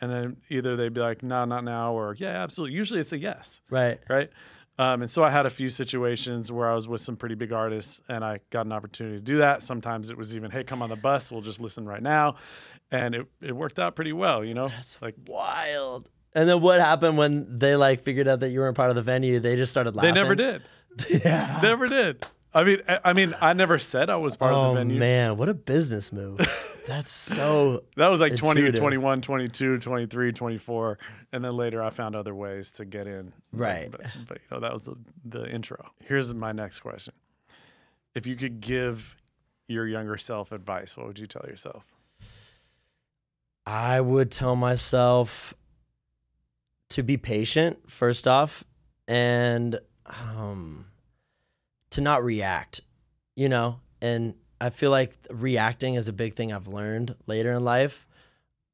[0.00, 3.18] and then either they'd be like, "No, not now," or "Yeah, absolutely." Usually, it's a
[3.18, 4.00] yes right.
[4.08, 4.30] right?
[4.82, 7.52] Um, and so I had a few situations where I was with some pretty big
[7.52, 9.62] artists and I got an opportunity to do that.
[9.62, 12.34] Sometimes it was even, hey, come on the bus, we'll just listen right now.
[12.90, 14.68] And it, it worked out pretty well, you know?
[14.68, 16.08] That's like Wild.
[16.34, 19.02] And then what happened when they like figured out that you weren't part of the
[19.02, 19.38] venue?
[19.38, 20.14] They just started laughing.
[20.14, 20.62] they never did.
[21.24, 21.60] yeah.
[21.62, 22.26] Never did.
[22.54, 24.98] I mean, I, I mean, I never said I was part oh of the venue.
[24.98, 26.38] man, what a business move.
[26.86, 30.98] That's so That was like 20 21, 22, 23, 24.
[31.32, 33.32] And then later I found other ways to get in.
[33.52, 33.90] Right.
[33.90, 35.90] But, but, you know, that was the, the intro.
[36.04, 37.14] Here's my next question.
[38.14, 39.16] If you could give
[39.68, 41.84] your younger self advice, what would you tell yourself?
[43.64, 45.54] I would tell myself
[46.90, 48.64] to be patient first off
[49.08, 50.84] and um
[51.92, 52.80] to not react,
[53.36, 53.80] you know?
[54.00, 58.06] And I feel like reacting is a big thing I've learned later in life.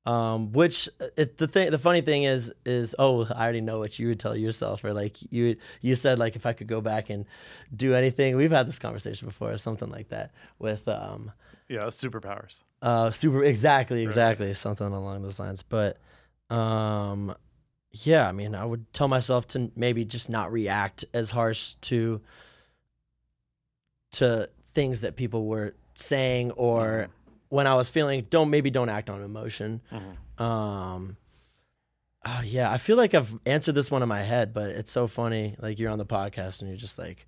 [0.07, 3.99] Um, which it, the thing, the funny thing is, is oh, I already know what
[3.99, 7.11] you would tell yourself, or like you, you said like if I could go back
[7.11, 7.27] and
[7.77, 8.35] do anything.
[8.35, 11.31] We've had this conversation before, or something like that, with um,
[11.69, 12.61] Yeah, superpowers.
[12.81, 15.63] uh, super exactly, exactly, something along those lines.
[15.63, 15.99] But
[16.49, 17.35] um,
[17.91, 22.23] yeah, I mean, I would tell myself to maybe just not react as harsh to
[24.12, 27.09] to things that people were saying or
[27.49, 28.27] when I was feeling.
[28.31, 29.81] Don't maybe don't act on emotion.
[29.92, 30.42] Mhm.
[30.42, 31.16] Um.
[32.25, 35.07] uh, yeah, I feel like I've answered this one in my head, but it's so
[35.07, 35.57] funny.
[35.59, 37.27] Like you're on the podcast and you're just like,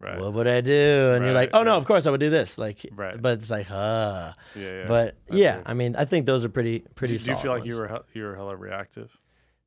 [0.00, 0.18] Right.
[0.18, 2.28] "What would I do?" And you're like, Right, "Oh no, of course I would do
[2.30, 3.20] this." Like, Right.
[3.22, 4.32] but it's like, uh.
[4.56, 4.84] yeah, yeah.
[4.88, 5.62] But That's yeah, it.
[5.66, 7.18] I mean, I think those are pretty do, pretty.
[7.18, 9.16] do you feel like you were you were hella reactive?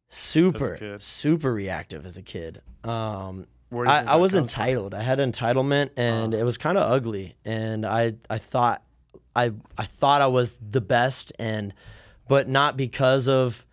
[0.09, 2.61] super super reactive as a kid?
[2.83, 4.62] Um, do I, I was comes from?
[4.62, 4.93] entitled.
[4.93, 6.38] I had entitlement, and Uh.
[6.38, 7.36] it was kind of ugly.
[7.45, 8.84] And I I thought
[9.36, 11.73] I I thought I was the best, and
[12.28, 13.65] but not because of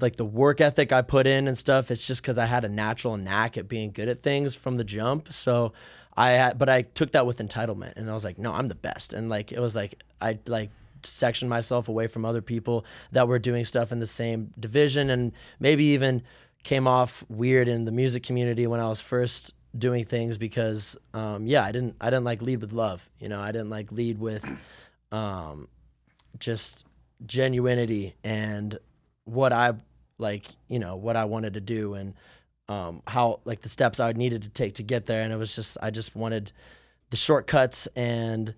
[0.00, 1.90] like the work ethic I put in and stuff.
[1.90, 4.84] It's just because I had a natural knack at being good at things from the
[4.84, 5.32] jump.
[5.32, 5.72] So
[6.16, 8.74] I had, but I took that with entitlement, and I was like, no, I'm the
[8.74, 10.70] best, and like it was like I like
[11.02, 15.32] sectioned myself away from other people that were doing stuff in the same division and
[15.58, 16.22] maybe even
[16.62, 21.46] came off weird in the music community when I was first doing things because um,
[21.46, 24.18] yeah I didn't I didn't like lead with love you know I didn't like lead
[24.18, 24.44] with
[25.12, 25.68] um,
[26.38, 26.84] just
[27.24, 28.78] genuinity and
[29.24, 29.74] what I
[30.18, 32.14] like you know what I wanted to do and
[32.70, 35.22] um, how like the steps I needed to take to get there.
[35.22, 36.52] And it was just I just wanted
[37.10, 38.54] the shortcuts and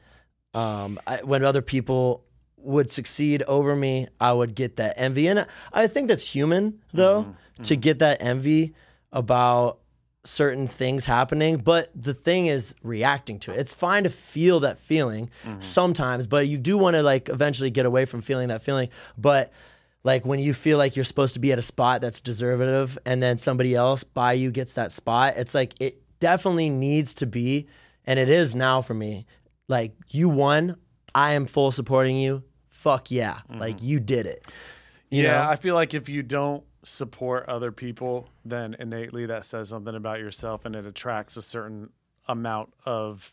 [0.52, 2.22] um, I, when other people
[2.62, 5.26] would succeed over me I would get that envy.
[5.28, 7.62] And I think that's human though Mm-hmm.
[7.64, 8.74] to get that envy
[9.12, 9.78] about
[10.24, 11.58] certain things happening.
[11.58, 13.58] But the thing is reacting to it.
[13.58, 15.60] It's fine to feel that feeling Mm-hmm.
[15.60, 18.88] sometimes but you do want to like eventually get away from feeling that feeling.
[19.18, 19.52] But
[20.04, 23.22] like when you feel like you're supposed to be at a spot that's deservative and
[23.22, 27.66] then somebody else by you gets that spot it's like it definitely needs to be
[28.04, 29.26] and it is now for me.
[29.68, 30.76] Like you won
[31.14, 32.42] i am full supporting you
[32.82, 33.86] fuck yeah like mm-hmm.
[33.86, 34.46] you did it
[35.12, 35.50] you yeah, know?
[35.50, 40.20] I feel like if you don't support other people, then innately that says something about
[40.20, 41.90] yourself and it attracts a certain
[42.28, 43.30] amount of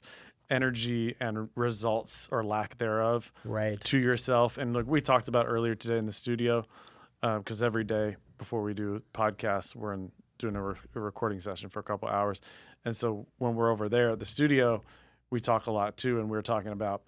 [0.50, 4.58] energy and results or lack thereof right to yourself.
[4.58, 6.66] And look, we talked about earlier today in the studio,
[7.24, 11.40] um, because every day before we do podcasts, we're in, doing a, re- a recording
[11.40, 12.42] session for a couple hours.
[12.84, 14.84] And so when we're over there at the studio,
[15.30, 16.20] we talk a lot too.
[16.20, 17.04] And we're talking about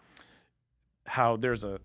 [1.05, 1.81] how there's a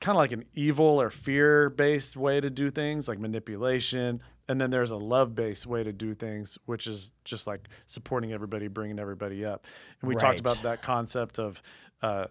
[0.00, 4.20] kind of like an evil or fear based way to do things, like manipulation.
[4.48, 8.32] And then there's a love based way to do things, which is just like supporting
[8.32, 9.66] everybody, bringing everybody up.
[10.00, 10.20] And we Right.
[10.20, 11.60] talked about that concept of
[12.02, 12.26] uh,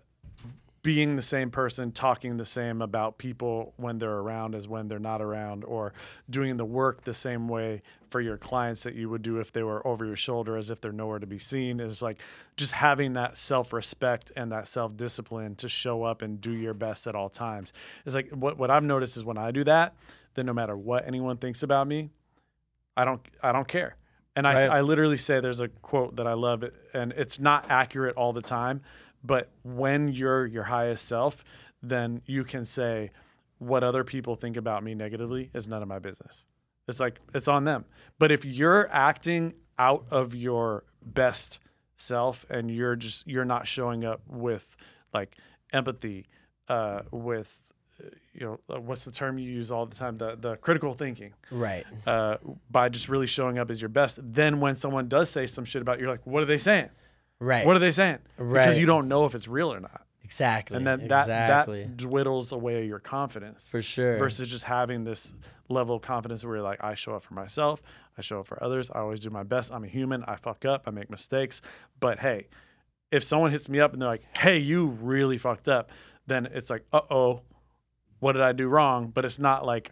[0.85, 4.99] being the same person, talking the same about people when they're around as when they're
[4.99, 5.93] not around, or
[6.29, 9.63] doing the work the same way for your clients that you would do if they
[9.63, 11.79] were over your shoulder as if they're nowhere to be seen.
[11.79, 12.19] Is like
[12.55, 16.75] just having that self respect and that self discipline to show up and do your
[16.75, 17.73] best at all times.
[18.05, 19.95] It's like what, what I've noticed is when I do that,
[20.35, 22.11] then no matter what anyone thinks about me,
[22.95, 23.95] I don't I don't care.
[24.37, 24.69] And I, Right.
[24.69, 28.41] I literally say there's a quote that I love, and it's not accurate all the
[28.41, 28.81] time,
[29.25, 31.43] but when you're your highest self,
[31.81, 33.11] then you can say,
[33.57, 36.45] what other people think about me negatively is none of my business.
[36.87, 37.85] It's like, it's on them.
[38.19, 41.59] But if you're acting out of your best
[41.95, 44.75] self and you're just, you're not showing up with
[45.13, 45.37] like
[45.71, 46.27] empathy,
[46.67, 47.57] uh, with,
[48.03, 50.17] uh, you know, what's the term you use all the time?
[50.17, 52.37] The, the critical thinking right uh,
[52.69, 54.19] by just really showing up as your best.
[54.21, 56.89] Then when someone does say some shit about you, you're like, what are they saying?
[57.39, 58.19] Right What are they saying?
[58.37, 60.05] Because you don't know if it's real or not.
[60.23, 65.03] exactly And then that exactly that dwindles away your confidence for sure versus just having
[65.03, 65.33] this
[65.69, 67.81] level of confidence where you're like, I show up for myself,
[68.17, 69.71] I show up for others, I always do my best.
[69.73, 71.61] I'm a human, I fuck up, I make mistakes.
[71.99, 72.47] But hey,
[73.11, 75.91] if someone hits me up and they're like, Hey, you really fucked up,
[76.27, 77.41] then it's like, uh oh,
[78.19, 79.11] what did I do wrong?
[79.13, 79.91] But it's not like,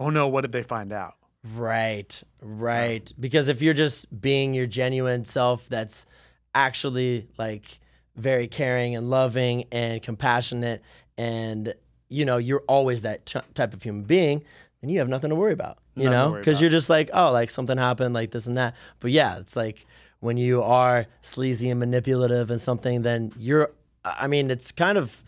[0.00, 1.14] oh no, what did they find out?
[1.54, 3.12] Right, right.
[3.20, 6.06] Because if you're just being your genuine self that's
[6.54, 7.80] actually like
[8.16, 10.82] very caring and loving and compassionate
[11.18, 11.74] and
[12.08, 14.44] you know, you're always that t- type of human being,
[14.80, 16.38] then you have nothing to worry about, you Nothing know?
[16.38, 18.74] Because you're just like, oh, like something happened, like this and that.
[19.00, 19.86] But yeah, it's like
[20.20, 23.72] when you are sleazy and manipulative and something, then you're,
[24.04, 25.24] I mean, it's kind of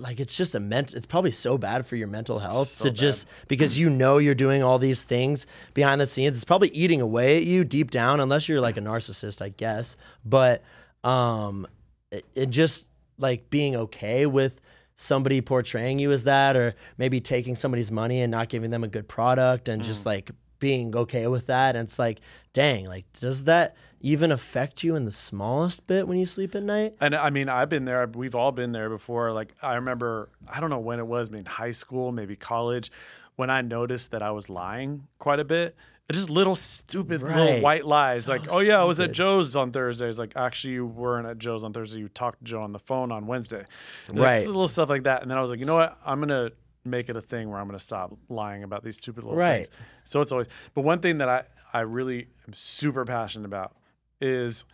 [0.00, 2.90] like it's just a ment it's probably so bad for your mental health So to
[2.90, 2.96] bad.
[2.96, 7.00] just because you know you're doing all these things behind the scenes it's probably eating
[7.00, 10.62] away at you deep down unless you're like a narcissist i guess but
[11.04, 11.66] um
[12.10, 12.86] it, it just
[13.18, 14.60] like being okay with
[14.96, 18.88] somebody portraying you as that or maybe taking somebody's money and not giving them a
[18.88, 19.86] good product and Mm.
[19.86, 22.20] just like being okay with that and it's like
[22.52, 23.74] dang like does that
[24.04, 27.48] even affect you in the smallest bit when you sleep at night And I mean,
[27.48, 28.06] I've been there.
[28.06, 29.32] We've all been there before.
[29.32, 32.90] Like I remember, I don't know when it was, maybe high school, maybe college,
[33.36, 35.76] when I noticed that I was lying quite a bit.
[36.10, 39.12] Just little stupid little white lies, So like, "Oh yeah, I was at.
[39.12, 42.00] Joe's on Thursday." It's like, actually, you weren't at Joe's on Thursday.
[42.00, 43.64] You talked to Joe on the phone on Wednesday.
[44.12, 44.44] Right.
[44.46, 45.22] little stuff like that.
[45.22, 45.96] And then I was like, you know what?
[46.04, 46.50] I'm gonna
[46.84, 49.64] make it a thing where I'm gonna stop lying about these stupid little Right.
[49.66, 49.70] things.
[50.04, 50.48] So it's always.
[50.74, 53.74] But one thing that I I really am super passionate about
[54.22, 54.64] is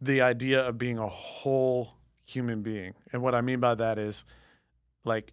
[0.00, 1.94] the idea of being a whole
[2.26, 2.94] human being.
[3.12, 4.24] And what I mean by that is
[5.04, 5.32] like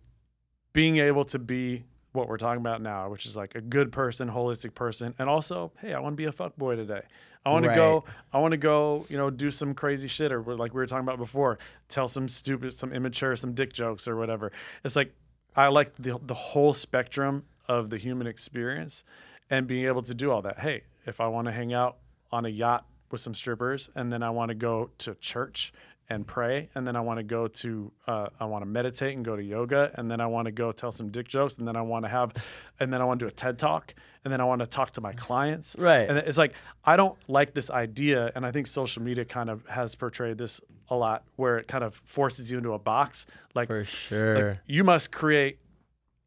[0.74, 4.30] being able to be what we're talking about now, which is like a good person,
[4.30, 7.02] holistic person, and also, hey, I want to be a fuck boy today.
[7.46, 8.04] I want to go.
[8.34, 9.06] I want to go.
[9.10, 12.28] You know, do some crazy shit, or like we were talking about before, tell some
[12.28, 14.52] stupid, some immature, some dick jokes, or whatever.
[14.84, 15.14] It's like
[15.56, 19.04] I like the the whole spectrum of the human experience,
[19.50, 20.60] and being able to do all that.
[20.60, 21.98] Hey, if I want to hang out
[22.32, 25.74] on a yacht with some strippers, and then I want to go to church
[26.12, 29.24] and pray, and then I want to go to uh, I want to meditate and
[29.24, 31.76] go to yoga, and then I want to go tell some dick jokes, and then
[31.76, 32.34] I want to have,
[32.80, 33.94] and then I want to do a TED talk,
[34.24, 35.76] and then I want to talk to my clients.
[35.78, 36.10] Right.
[36.10, 39.66] And it's like I don't like this idea, and I think social media kind of
[39.68, 43.28] has portrayed this a lot, where it kind of forces you into a box.
[43.54, 44.50] Like, For sure.
[44.50, 45.60] like you must create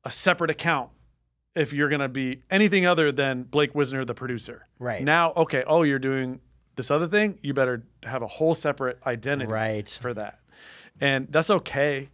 [0.04, 0.90] a separate account
[1.54, 4.66] if you're going to be anything other than Blake Wisner, the producer.
[4.78, 5.02] Right.
[5.02, 6.40] Now, okay, oh, you're doing
[6.76, 7.38] this other thing.
[7.42, 9.98] You better have a whole separate identity right.
[10.00, 10.38] for that.
[11.00, 12.08] And that's okay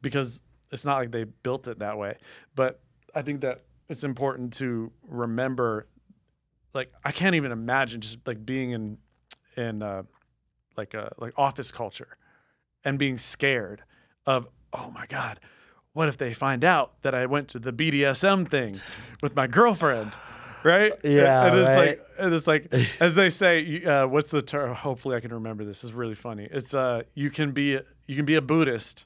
[0.00, 2.16] because it's not like they built it that way.
[2.54, 2.80] But
[3.14, 5.86] I think that it's important to remember
[6.74, 8.98] like I can't even imagine just like being in
[9.56, 10.02] in uh
[10.76, 12.16] like a like office culture
[12.84, 13.82] and being scared
[14.26, 15.40] of oh my god
[15.92, 18.80] what if they find out that I went to the BDSM thing
[19.20, 20.12] with my girlfriend
[20.64, 21.76] right Yeah, and it's right.
[21.88, 25.64] like and it's like as they say uh, what's the term hopefully I can remember
[25.64, 25.84] this.
[25.84, 29.04] is really funny it's uh you can be you can be a Buddhist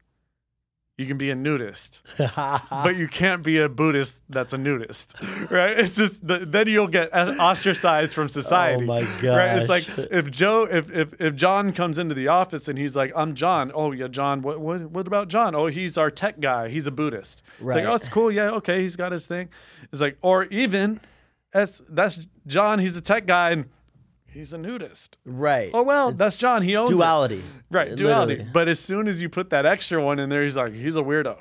[0.99, 5.15] you can be a nudist but you can't be a Buddhist that's a nudist,
[5.51, 5.79] right?
[5.79, 8.83] It's just the, then you'll get ostracized from society.
[8.83, 9.37] Oh my god!
[9.37, 9.59] Right?
[9.59, 13.13] It's like if Joe, if, if if John comes into the office and he's like,
[13.15, 14.41] "I'm John." Oh yeah, John.
[14.41, 15.55] What what what about John?
[15.55, 16.71] Oh, he's our tech guy.
[16.71, 17.43] He's a Buddhist.
[17.57, 17.85] It's Right.
[17.85, 18.33] like, oh, it's cool.
[18.33, 19.51] Yeah, okay, he's got his thing.
[19.93, 21.01] It's like, or even
[21.53, 22.79] that's that's John.
[22.79, 23.67] He's a tech guy and
[24.27, 25.17] he's a nudist.
[25.25, 25.71] right.
[25.73, 26.63] Oh well, that's John.
[26.63, 26.95] He owns it.
[26.97, 27.43] duality.
[27.71, 28.33] Right, Uh, duality.
[28.35, 28.51] literally.
[28.53, 31.01] But as soon as you put that extra one in there, he's like, he's a
[31.03, 31.39] weirdo.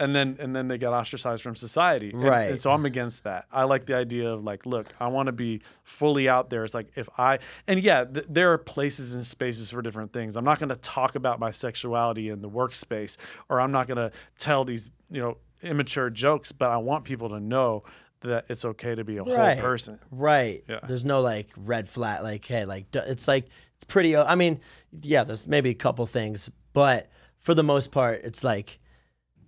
[0.00, 2.10] And then and then they get ostracized from society.
[2.10, 2.50] And- Right.
[2.50, 3.46] And so I'm against that.
[3.50, 6.64] I like the idea of like, look, I want to be fully out there.
[6.64, 10.36] It's like if I and yeah, th- there are places and spaces for different things.
[10.36, 13.16] I'm not going to talk about my sexuality in the workspace,
[13.48, 16.52] or I'm not going to tell these you know immature jokes.
[16.52, 17.82] But I want people to know
[18.22, 19.58] that it's okay to be a Right.
[19.58, 19.98] whole person.
[20.10, 20.64] Right.
[20.68, 20.80] Yeah.
[20.86, 22.22] There's no like red flag.
[22.22, 24.16] Like, hey, like it's like it's pretty.
[24.16, 24.60] I mean,
[25.02, 25.24] yeah.
[25.24, 28.80] There's maybe a couple things, but for the most part, it's like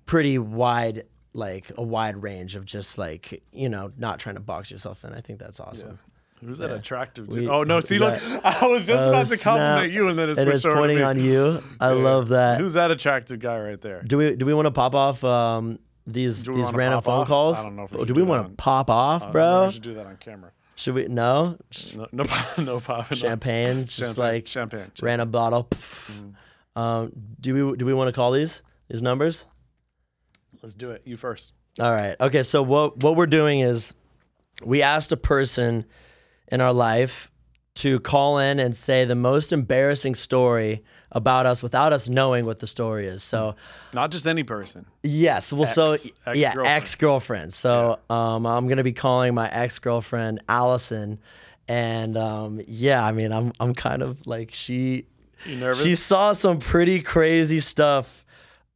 [0.06, 1.04] pretty wide.
[1.32, 5.14] Like a wide range of just like you know not trying to box yourself in.
[5.14, 6.00] I think that's awesome.
[6.40, 6.76] Who's that Yeah.
[6.76, 9.94] attractive We- oh no, see, look, I was just Oh, about to compliment snap.
[9.94, 11.62] you, and then it's It is pointing on you.
[11.78, 12.02] I Yeah.
[12.02, 12.58] love that.
[12.58, 14.02] Who's that attractive guy right there?
[14.02, 17.28] Do we do we want to pop off um, these Do these random phone off?
[17.28, 17.58] calls?
[17.58, 19.66] I don't know do do we want to pop off, bro?
[19.66, 20.50] we should do that on camera.
[20.76, 21.08] Should we?
[21.08, 23.18] No, Just No, no, pop- no popping.
[23.18, 24.90] champagne, just Champagne, like champagne.
[25.02, 25.68] random bottle.
[26.76, 29.44] Um, do we do we want to call these these numbers?
[30.62, 31.02] Let's do it.
[31.04, 31.52] You first.
[31.78, 32.16] All right.
[32.20, 32.42] Okay.
[32.42, 33.94] So what what we're doing is
[34.64, 35.84] we asked a person
[36.48, 37.30] in our life
[37.76, 40.82] to call in and say the most embarrassing story
[41.12, 43.22] about us without us knowing what the story is.
[43.22, 43.56] So
[43.92, 44.86] Not just any person.
[45.02, 46.66] yes, well, so Ex- yeah, ex-girlfriend.
[46.68, 47.52] ex girlfriend.
[47.52, 51.18] So um, I'm gonna be calling my ex girlfriend Allison,
[51.68, 55.06] and um, yeah, I mean, I'm I'm kind of like she
[55.74, 58.24] she saw some pretty crazy stuff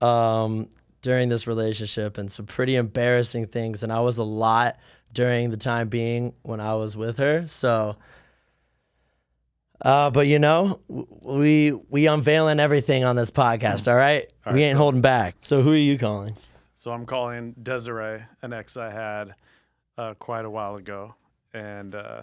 [0.00, 0.68] um,
[1.02, 3.82] during this relationship and some pretty embarrassing things.
[3.82, 4.78] And I was a lot
[5.12, 7.46] during the time being when I was with her.
[7.46, 7.96] So,
[9.84, 13.86] uh, but you know, we we unveiling everything on this podcast.
[13.86, 15.36] All right, All we ain't so- holding back.
[15.40, 16.36] So who are you calling?
[16.74, 19.34] So I'm calling Desiree, an ex I had
[19.96, 21.14] uh, quite a while ago,
[21.54, 22.22] and uh,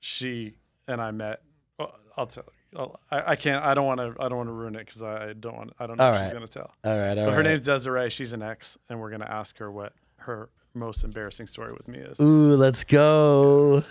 [0.00, 0.54] she
[0.86, 1.42] and I met.
[1.78, 2.44] Well, I'll tell.
[2.46, 2.78] you.
[2.78, 3.64] I'll, I, I can't.
[3.64, 4.14] I don't want to.
[4.22, 5.72] I don't want to ruin it because I don't want.
[5.78, 6.34] I don't know All if she's right.
[6.34, 6.72] gonna tell.
[6.84, 7.46] All right, all But her right.
[7.46, 8.10] name's Desiree.
[8.10, 11.98] She's an ex, and we're gonna ask her what her most embarrassing story with me
[11.98, 12.20] is.
[12.20, 13.84] Ooh, let's go.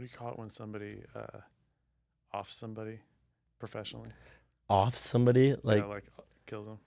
[0.00, 1.40] What do you call it when somebody uh,
[2.32, 3.00] off somebody
[3.58, 4.08] professionally?
[4.70, 6.78] Off somebody like yeah, like uh, kills them.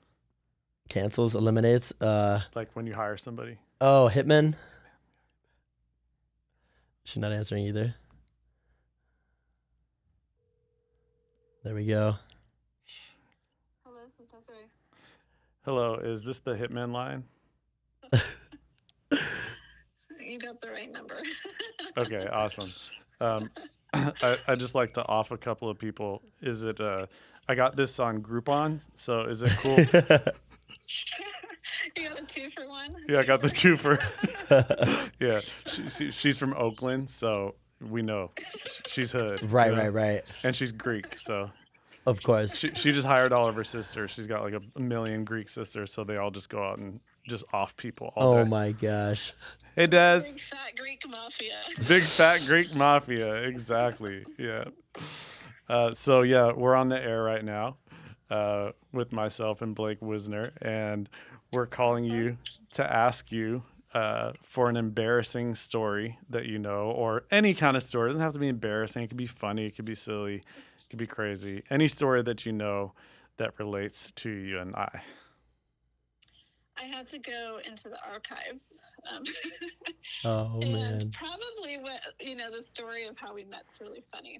[0.89, 1.93] cancels, eliminates.
[2.01, 3.59] Uh, Like when you hire somebody.
[3.79, 4.55] Oh, Hitman.
[7.03, 7.93] She's not answering either.
[11.63, 12.15] There we go.
[13.85, 14.57] Hello, this is Desiree.
[15.65, 17.25] Hello, is this the hitman line?
[20.33, 21.21] You got the right number.
[21.95, 22.69] Okay, awesome.
[23.23, 23.49] Um,
[23.93, 26.21] I, I just like to off a couple of people.
[26.41, 26.79] Is it?
[26.79, 27.07] Uh,
[27.47, 29.77] I got this on Groupon, so is it cool?
[31.97, 32.95] you got a two for one.
[33.07, 33.99] yeah, I got the two for.
[35.19, 37.55] yeah, she, she, she's from Oakland, so
[37.89, 38.31] we know
[38.87, 39.51] she's hood.
[39.51, 39.83] right, you know?
[39.83, 40.23] right, right.
[40.43, 41.49] And she's Greek, so
[42.05, 42.55] Of course.
[42.55, 44.11] she she just hired all of her sisters.
[44.11, 46.99] She's got like a, a million Greek sisters, so they all just go out and
[47.27, 48.49] just off people all Oh day.
[48.49, 49.33] my gosh.
[49.75, 50.19] Hey, Des.
[50.33, 51.59] Big fat Greek mafia.
[51.87, 53.33] Big fat Greek mafia.
[53.43, 54.25] Exactly.
[54.37, 54.65] Yeah.
[55.69, 57.77] Uh, so yeah, we're on the air right now
[58.29, 61.09] uh, with myself and Blake Wisner, and
[61.51, 62.37] we're calling you
[62.73, 63.63] to ask you
[63.93, 68.09] uh, for an embarrassing story that you know, or any kind of story.
[68.09, 69.03] It doesn't have to be embarrassing.
[69.03, 69.67] It could be funny.
[69.67, 70.35] It could be silly.
[70.37, 71.63] It could be crazy.
[71.69, 72.93] Any story that you know
[73.37, 75.01] that relates to you and I.
[76.77, 78.83] I had to go into the archives.
[79.11, 79.23] Um,
[80.25, 81.11] Oh and man.
[81.11, 84.39] probably what you know the story of how we met's really funny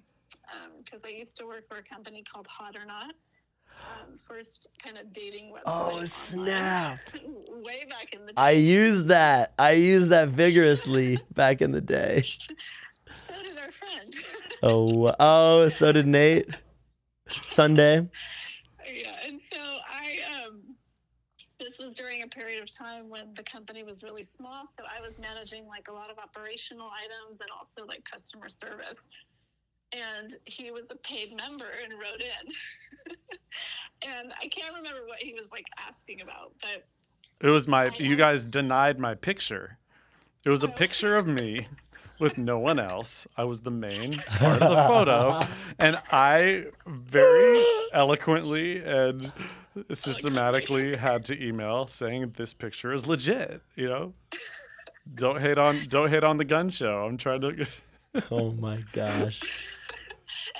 [0.84, 3.14] because I used to work for a company called Hot or Not.
[3.82, 5.62] Um, first kind of dating website.
[5.66, 7.00] Oh snap.
[7.50, 8.42] Way back in the day.
[8.42, 9.54] I used that.
[9.60, 12.24] I used that vigorously back in the day.
[13.10, 14.14] So did our friend.
[14.62, 16.50] Oh, oh, so did Nate.
[17.50, 18.08] Sunday.
[18.94, 20.62] yeah, and so I um
[21.60, 25.02] this was during a period of time when the company was really small, so I
[25.02, 29.10] was managing like a lot of operational items and also like customer service.
[29.92, 33.16] And he was a paid member and wrote in.
[34.10, 36.86] and I can't remember what he was like asking about, but
[37.46, 37.86] It was my.
[37.86, 39.78] I You guys denied my picture.
[40.44, 41.68] It was a picture of me
[42.20, 43.28] with no one else.
[43.38, 45.42] I was the main part of the photo,
[45.80, 49.32] and I very eloquently and
[49.94, 53.62] systematically had to email saying this picture is legit.
[53.76, 54.14] You know,
[55.16, 57.06] don't hate on don't hate on the gun show.
[57.06, 57.66] I'm trying to.
[58.30, 59.42] Oh my gosh.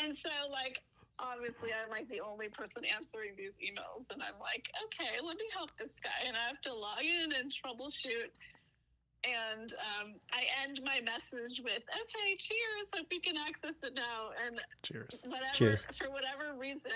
[0.02, 0.80] and so like
[1.20, 5.46] obviously I'm like the only person answering these emails and I'm like, okay, let me
[5.54, 8.34] help this guy and I have to log in and troubleshoot.
[9.24, 14.32] And um, I end my message with, okay, cheers, hope you can access it now.
[14.46, 15.24] And Cheers.
[15.26, 15.86] whatever, Cheers.
[15.94, 16.92] for whatever reason,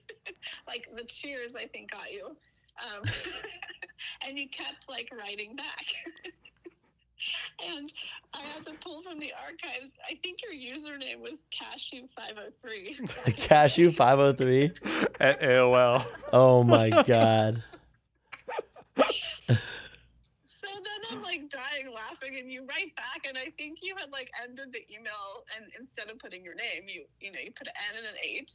[0.66, 2.26] like the cheers I think got you.
[2.26, 3.02] Um,
[4.26, 5.84] and you kept like writing back.
[7.68, 7.92] and
[8.32, 9.96] I had to pull from the archives.
[10.08, 13.36] I think your username was Cashew503.
[13.36, 14.72] Cashew 503.
[15.20, 16.04] At AOL.
[16.32, 17.62] Oh my god.
[20.44, 24.10] So then I'm like dying laughing, and you write back, and I think you had
[24.10, 27.66] like ended the email, and instead of putting your name, you you know you put
[27.66, 28.52] an N and an eight,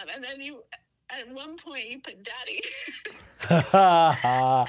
[0.00, 0.62] um, and then you
[1.10, 2.62] at one point you put daddy,
[3.50, 4.66] and, I,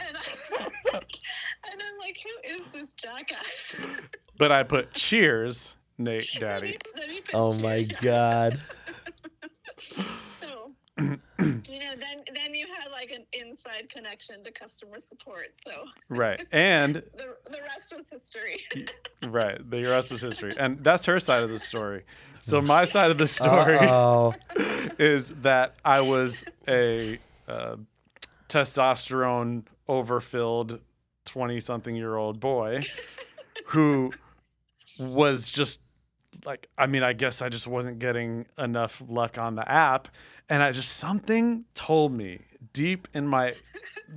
[0.93, 3.75] and I'm like, who is this jackass?
[4.37, 6.77] But I put cheers, Nate Then Daddy.
[6.97, 8.59] then you put oh my god.
[10.97, 11.03] So,
[11.39, 15.47] you know, then then you had like an inside connection to customer support.
[15.61, 15.71] So
[16.09, 16.41] Right.
[16.51, 18.61] And the the rest was history.
[19.23, 20.55] right, the rest was history.
[20.57, 22.03] And that's her side of the story.
[22.41, 23.79] So my side of the story
[24.99, 27.75] is that I was a uh,
[28.47, 30.79] testosterone overfilled
[31.25, 32.85] 20 something year old boy
[33.67, 34.13] who
[34.99, 35.81] was just
[36.45, 40.07] like, I mean, I guess I just wasn't getting enough luck on the app.
[40.49, 42.39] And I just, something told me
[42.73, 43.55] deep in my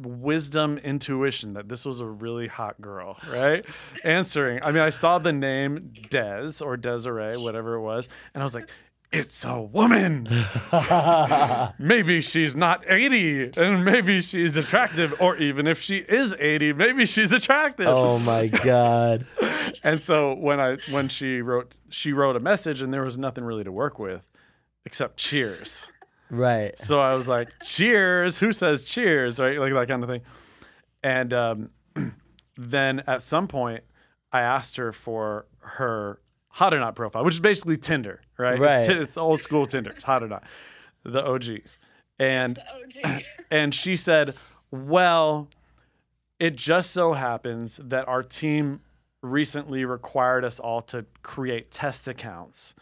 [0.01, 3.65] wisdom intuition that this was a really hot girl, right?
[4.05, 4.61] Answering.
[4.63, 8.09] I mean, I saw the name Des or Desiree, whatever it was.
[8.35, 8.69] And I was like,
[9.11, 10.29] it's a woman
[11.79, 17.07] maybe she's not 80 and maybe she's attractive or even if she is 80 maybe
[17.07, 19.27] she's attractive oh my god.
[19.83, 23.45] and so when i when she wrote she wrote a message and there was nothing
[23.45, 24.29] really to work with
[24.85, 25.91] except cheers
[26.31, 26.79] Right.
[26.79, 30.21] so i was like cheers who says cheers right like that kind of thing
[31.03, 31.71] and um,
[32.57, 33.83] then at some point
[34.33, 38.79] i asked her for her hot or not profile which is basically tinder right Right.
[38.81, 40.43] it's, ti- it's old school tinder it's hot or not
[41.05, 41.79] the og's
[42.19, 43.23] and The OG.
[43.53, 44.35] and she said,
[44.73, 45.47] Well,
[46.41, 48.81] it just so happens that our team
[49.23, 52.75] recently required us all to create test accounts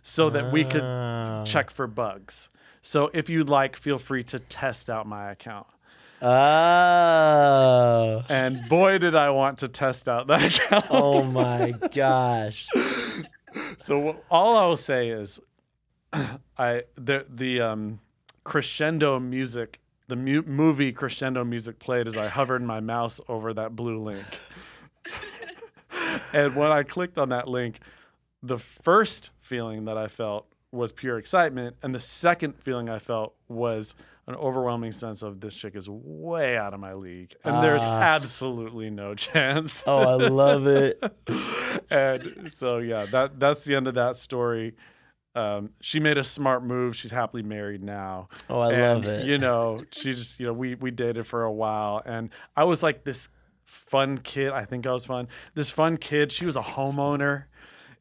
[0.00, 1.42] so that we could Oh.
[1.44, 2.50] check for bugs.
[2.86, 5.66] So if you'd like, feel free to test out my account.
[6.20, 8.22] Oh.
[8.28, 10.84] And boy, did I want to test out that account.
[10.90, 12.68] Oh my gosh.
[13.78, 15.40] So all I'll say is,
[16.12, 18.00] I the the um,
[18.44, 23.74] crescendo music, the mu- movie crescendo music played as I hovered my mouse over that
[23.74, 24.26] blue link.
[26.34, 27.80] and when I clicked on that link,
[28.42, 33.34] the first feeling that I felt was pure excitement, and the second feeling I felt
[33.48, 33.94] was
[34.26, 38.00] an overwhelming sense of this chick is way out of my league, and there's Ah.
[38.00, 39.84] absolutely no chance.
[39.86, 41.02] Oh, I love it.
[41.90, 44.74] and so yeah, that that's the end of that story.
[45.36, 46.94] Um, she made a smart move.
[46.96, 48.28] She's happily married now.
[48.48, 49.26] Oh, I and, love it.
[49.26, 52.82] You know, she just you know we we dated for a while, and I was
[52.82, 53.28] like this
[53.64, 54.50] fun kid.
[54.52, 55.28] I think I was fun.
[55.54, 56.30] This fun kid.
[56.32, 57.44] She was a homeowner,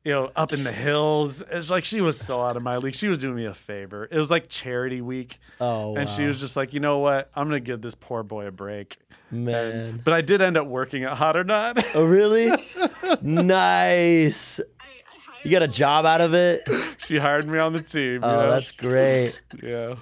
[0.03, 1.41] you know, up in the hills.
[1.51, 2.95] It's like she was so out of my league.
[2.95, 4.07] She was doing me a favor.
[4.11, 7.29] It was like charity week, Oh, and she was just like, you know what?
[7.35, 8.97] I'm gonna give this poor boy a break.
[9.31, 9.71] man.
[9.71, 11.83] And, but I did end up working at Hot or Not.
[11.95, 12.47] oh, really?
[13.21, 14.59] nice.
[14.59, 16.67] I, I hired You got a job out of it?
[16.99, 18.15] she hired me on the team.
[18.15, 18.51] you Oh, know?
[18.51, 19.39] that's great.
[19.61, 19.95] yeah.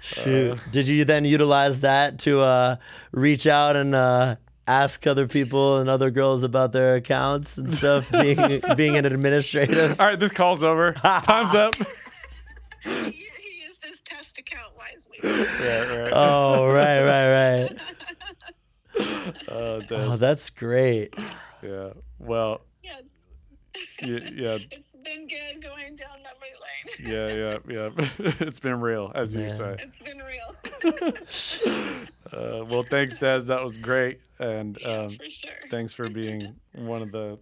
[0.00, 0.52] Shoot.
[0.52, 2.76] Uh, Did you then utilize that to uh,
[3.12, 4.36] reach out and uh,
[4.66, 9.96] ask other people and other girls about their accounts and stuff, being being an administrator.
[9.98, 10.92] All right, this call's over.
[10.92, 11.74] Time's up.
[12.82, 15.18] he, he used his test account wisely.
[15.64, 16.12] right, right.
[16.14, 17.78] Oh, right, right, right.
[19.48, 19.94] Oh, Des.
[19.94, 21.14] Oh, that's great.
[21.62, 21.90] yeah.
[22.18, 23.26] Well, yeah, it's,
[24.02, 27.10] y- yeah, it's been good going down memory lane.
[27.10, 28.34] yeah, yeah, yeah.
[28.40, 29.76] it's been real, as you say.
[29.78, 31.12] It's been real.
[32.32, 33.40] Uh, well, thanks, Des.
[33.40, 35.50] That was great, and yeah, um, for sure.
[35.70, 37.38] thanks for being one of the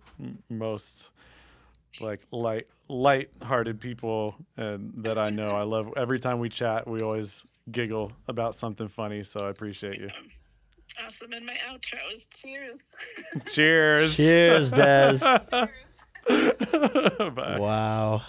[0.48, 1.10] most
[2.00, 5.50] like light light-hearted people and that I know.
[5.50, 6.88] I love every time we chat.
[6.88, 10.08] We always giggle about something funny, so I appreciate you.
[11.06, 11.32] Awesome.
[11.32, 12.96] And my outro is cheers.
[13.52, 14.16] Cheers.
[14.16, 15.18] Cheers, Des.
[15.18, 17.30] cheers.
[17.30, 17.58] Bye.
[17.58, 18.22] Wow.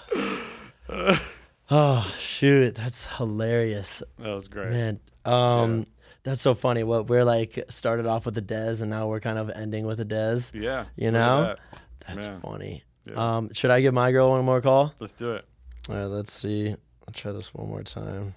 [1.69, 4.69] Oh shoot, that's hilarious, That was great.
[4.69, 4.99] man.
[5.25, 5.87] Um,
[6.23, 6.83] that's so funny.
[6.83, 9.99] What we're like started off with a Dez, and now we're kind of ending with
[9.99, 10.51] a Dez.
[10.53, 10.85] Yeah.
[10.95, 11.43] You know?
[11.43, 11.59] that.
[12.07, 12.41] That's Man.
[12.41, 12.83] funny.
[13.05, 13.37] Yeah.
[13.37, 14.93] Um, should I give my girl one more call?
[14.99, 15.45] Let's do it.
[15.89, 16.69] All right, let's see.
[16.69, 18.35] I'll try this one more time.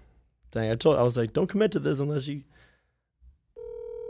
[0.51, 2.43] Dang, I told I was like, don't commit to this unless you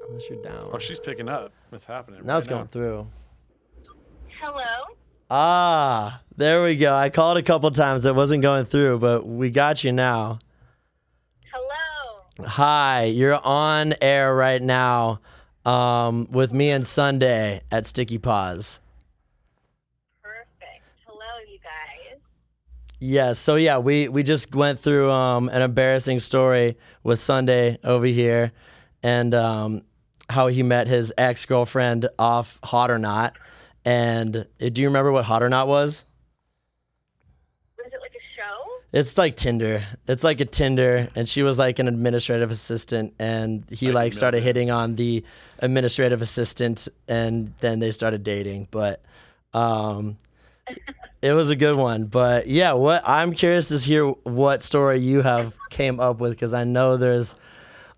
[0.09, 0.70] unless you're down.
[0.72, 1.53] Oh, she's picking up.
[1.70, 2.25] What's happening?
[2.25, 3.07] now right it's going through.
[4.41, 4.97] Hello.
[5.31, 6.95] Ah, there we go.
[6.95, 8.05] I called a couple times.
[8.05, 10.39] It wasn't going through, but we got you now.
[12.43, 15.20] Hi, you're on air right now
[15.64, 18.80] um, with me and Sunday at Sticky Paws.
[20.20, 20.82] Perfect.
[21.07, 22.18] Hello, you guys.
[22.99, 23.39] Yes.
[23.39, 28.51] So yeah, we we just went through um, an embarrassing story with Sunday over here,
[29.01, 29.82] and um,
[30.28, 33.37] how he met his ex girlfriend off Hot or Not.
[33.85, 35.68] And uh, do you remember what Hot or Not?
[35.68, 36.05] Was
[37.78, 38.82] it like a show?
[38.95, 39.85] It's like Tinder.
[40.07, 44.13] It's like a Tinder, and she was like an administrative assistant, and he I like
[44.13, 44.45] started that.
[44.45, 45.25] hitting on the
[45.59, 48.69] administrative assistant, and then they started dating.
[48.71, 49.03] But
[49.53, 50.17] um,
[51.21, 52.05] it was a good one.
[52.05, 56.55] But yeah, what I'm curious to hear what story you have came up with because
[56.55, 57.35] I know there's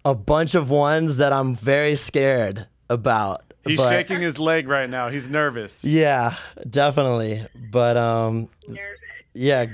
[0.03, 3.43] a bunch of ones that I'm very scared about.
[3.67, 5.11] He's but- shaking his leg right now.
[5.11, 5.85] He's nervous.
[5.85, 6.37] Yeah,
[6.71, 7.45] definitely.
[7.71, 9.01] But um, Nervous.
[9.37, 9.67] Yeah,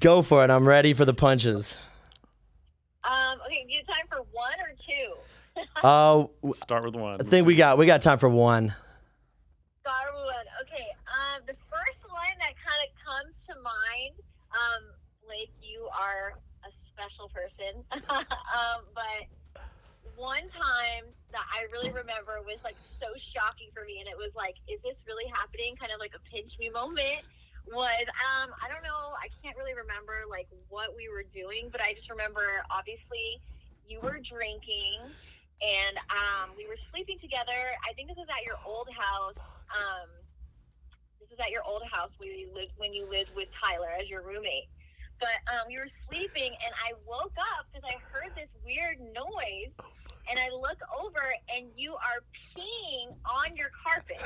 [0.00, 0.50] go for it.
[0.50, 1.76] I'm ready for the punches.
[3.04, 3.38] Um.
[3.46, 3.64] Okay.
[3.66, 5.82] Do you have time for one or two?
[5.82, 7.20] Uh, Start with one.
[7.20, 8.74] I think we got we got time for one.
[9.84, 10.46] Garwood.
[10.62, 10.86] Okay.
[11.06, 14.18] Um, the first one that kind of comes to mind,
[14.50, 14.90] um,
[15.24, 16.34] Blake, you are
[16.66, 17.86] a special person.
[18.10, 19.30] um, but
[20.16, 24.34] one time that I really remember was like so shocking for me, and it was
[24.34, 25.76] like, is this really happening?
[25.78, 27.22] Kind of like a pinch me moment.
[27.66, 29.18] Was um, I don't know.
[29.18, 33.42] I can't really remember like what we were doing, but I just remember obviously
[33.88, 35.02] you were drinking
[35.62, 37.74] and um, we were sleeping together.
[37.88, 39.40] I think this was at your old house.
[39.72, 40.08] Um,
[41.20, 44.08] this was at your old house where you lived when you lived with Tyler as
[44.08, 44.68] your roommate.
[45.18, 49.72] But um, you were sleeping, and I woke up because I heard this weird noise,
[50.28, 52.20] and I look over, and you are
[52.52, 54.20] peeing on your carpet,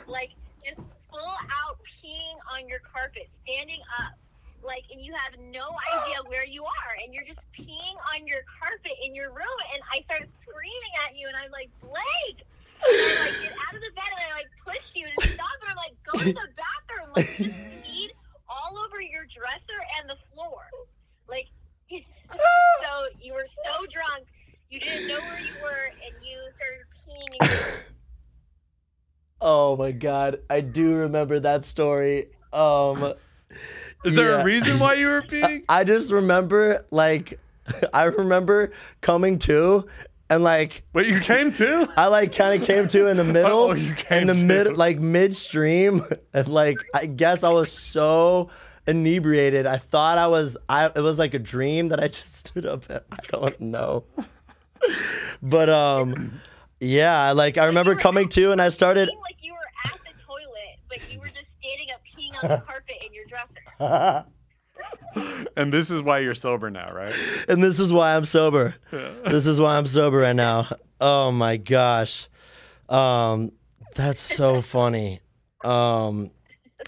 [0.08, 0.30] like
[0.64, 0.80] just
[1.12, 4.16] full out peeing on your carpet, standing up.
[4.64, 8.40] Like, and you have no idea where you are, and you're just peeing on your
[8.48, 9.58] carpet in your room.
[9.76, 12.40] And I start screaming at you, and I'm like, Blake!
[12.82, 15.54] And I like get out of the bed, and I like push you to stop,
[15.62, 17.10] and I'm like, go to the bathroom.
[17.14, 17.54] Like, just
[17.84, 18.10] peed
[18.48, 20.64] all over your dresser and the floor.
[21.28, 21.46] Like,
[21.92, 22.90] so
[23.20, 24.26] you were so drunk,
[24.70, 27.28] you didn't know where you were, and you started peeing.
[27.36, 27.91] In your
[29.44, 32.26] Oh my god, I do remember that story.
[32.52, 33.14] Um,
[34.04, 34.40] Is there Yeah.
[34.42, 35.64] a reason why you were peeing?
[35.68, 37.40] I just remember like
[37.92, 38.70] I remember
[39.00, 39.86] coming to
[40.30, 41.88] and like Wait, you came too?
[41.96, 44.44] I like kind of came to in the middle, Oh, you came in the to.
[44.44, 48.48] mid, like midstream, and like I guess I was so
[48.86, 49.66] inebriated.
[49.66, 50.56] I thought I was.
[50.68, 52.88] I it was like a dream that I just stood up.
[52.88, 54.04] And, I don't know,
[55.42, 56.40] but um,
[56.80, 59.08] yeah, like I remember coming to, and I started.
[59.10, 59.58] seemed like you were
[59.92, 63.24] at the toilet, but you were just standing up peeing on the carpet in your
[63.26, 64.26] dresser.
[65.56, 67.14] And this is why you're sober now, right?
[67.48, 68.74] and this is why I'm sober.
[68.90, 70.68] This is why I'm sober right now.
[71.00, 72.28] Oh my gosh,
[72.88, 73.52] um,
[73.94, 75.20] that's so funny.
[75.64, 76.30] Um,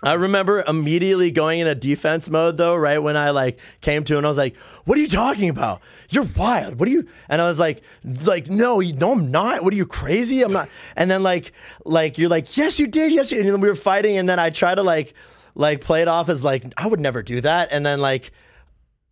[0.03, 4.27] I remember immediately going into defense mode though, right when I like came to and
[4.27, 5.81] I was like, "What are you talking about?
[6.11, 6.79] You're wild.
[6.79, 9.63] What are you?" And I was like, "Like no, you, no, I'm not.
[9.63, 10.43] What are you crazy?
[10.43, 11.53] I'm not." And then like,
[11.85, 13.13] like you're like, "Yes, you did.
[13.13, 15.15] Yes," you-" and then we were fighting, and then I try to like,
[15.55, 18.33] like play it off as like I would never do that, and then like.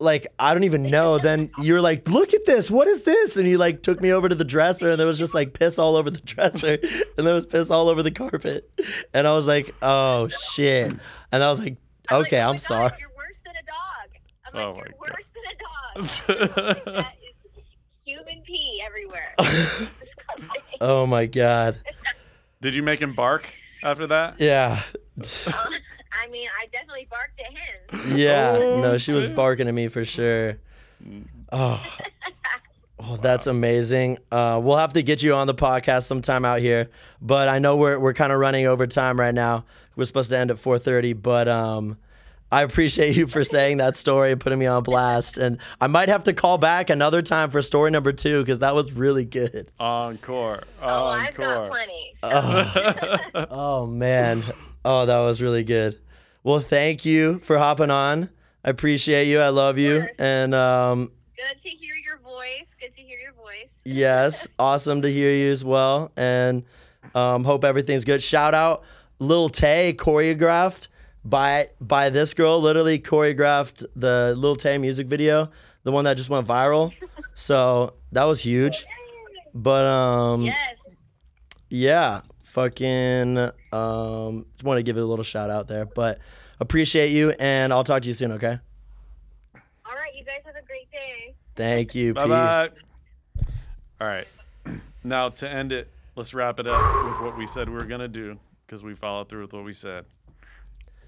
[0.01, 1.19] Like I don't even know.
[1.19, 2.69] Then you're like, look at this.
[2.73, 3.37] What is this?
[3.37, 5.79] And you like took me over to the dresser, and there was just like piss
[5.79, 6.77] all over the dresser,
[7.17, 8.69] and there was piss all over the carpet.
[9.15, 10.91] And I was like, oh shit.
[11.31, 11.77] And I was like,
[12.09, 12.91] I'm like, okay, "Oh I'm God, sorry.
[12.99, 14.11] You're worse than a dog.
[14.53, 16.09] I'm Oh like, my you're God.
[16.09, 16.97] worse than a dog.
[16.97, 17.65] that is
[18.05, 19.35] human pee everywhere.
[20.81, 21.77] Oh my god.
[22.61, 23.49] Did you make him bark
[23.85, 24.41] after that?
[24.41, 24.83] Yeah.
[25.47, 25.71] Uh,
[26.21, 28.17] I mean, I definitely barked at him.
[28.19, 28.53] Yeah.
[28.57, 30.59] Oh, No, she was barking at me for sure.
[31.53, 31.85] Oh.
[33.05, 34.19] Oh, that's amazing.
[34.31, 36.89] Uh, we'll have to get you on the podcast sometime out here,
[37.21, 39.65] but I know we're we're kind of running over time right now.
[39.97, 41.97] We're supposed to end at 4:30, but um,
[42.53, 45.37] I appreciate you for saying that story and putting me on blast.
[45.37, 48.73] And I might have to call back another time for story number two because that
[48.77, 49.69] was really good.
[49.81, 50.63] Encore.
[50.81, 51.71] Oh, I've got Encore.
[51.71, 52.15] plenty.
[53.51, 54.45] Oh man.
[54.85, 55.99] Oh, that was really good.
[56.45, 58.31] Well, thank you for hopping on.
[58.65, 59.41] I appreciate you.
[59.41, 60.07] I love you.
[60.19, 62.67] And um, Good to hear your voice.
[62.81, 63.69] Good to hear your voice.
[63.85, 66.13] yes, awesome to hear you as well.
[66.17, 66.65] And
[67.15, 68.23] um, hope everything's good.
[68.23, 68.83] Shout out
[69.19, 70.89] Lil Tay choreographed
[71.25, 72.61] by by this girl.
[72.61, 75.51] Literally choreographed the Lil Tay music video,
[75.85, 76.93] the one that just went viral.
[77.35, 78.85] So that was huge.
[79.55, 80.77] But um, Yes.
[81.69, 85.85] yeah, fucking um, just want to give it a little shout out there.
[85.87, 86.19] But
[86.61, 88.33] appreciate you, and I'll talk to you soon.
[88.33, 88.59] Okay.
[89.85, 90.15] All right.
[90.15, 91.35] You guys have a great day.
[91.55, 92.15] Thank you.
[92.15, 92.29] Bye Peace.
[92.31, 92.69] bye.
[94.01, 94.27] All right.
[95.05, 98.07] Now to end it, let's wrap it up with what we said we were gonna
[98.07, 100.05] do because we followed through with what we said.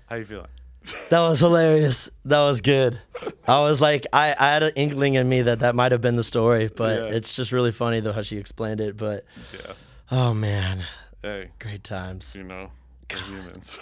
[0.07, 0.49] How you feeling?
[1.11, 2.11] That was hilarious.
[2.25, 2.99] That was good.
[3.47, 6.17] I was like, I, I had an inkling in me that that might have been
[6.17, 7.15] the story, but Yeah.
[7.17, 8.97] it's just really funny though how she explained it.
[8.97, 9.73] But Yeah.
[10.11, 10.85] oh man,
[11.25, 12.37] Hey, great times.
[12.37, 12.69] you know,
[13.11, 13.79] humans.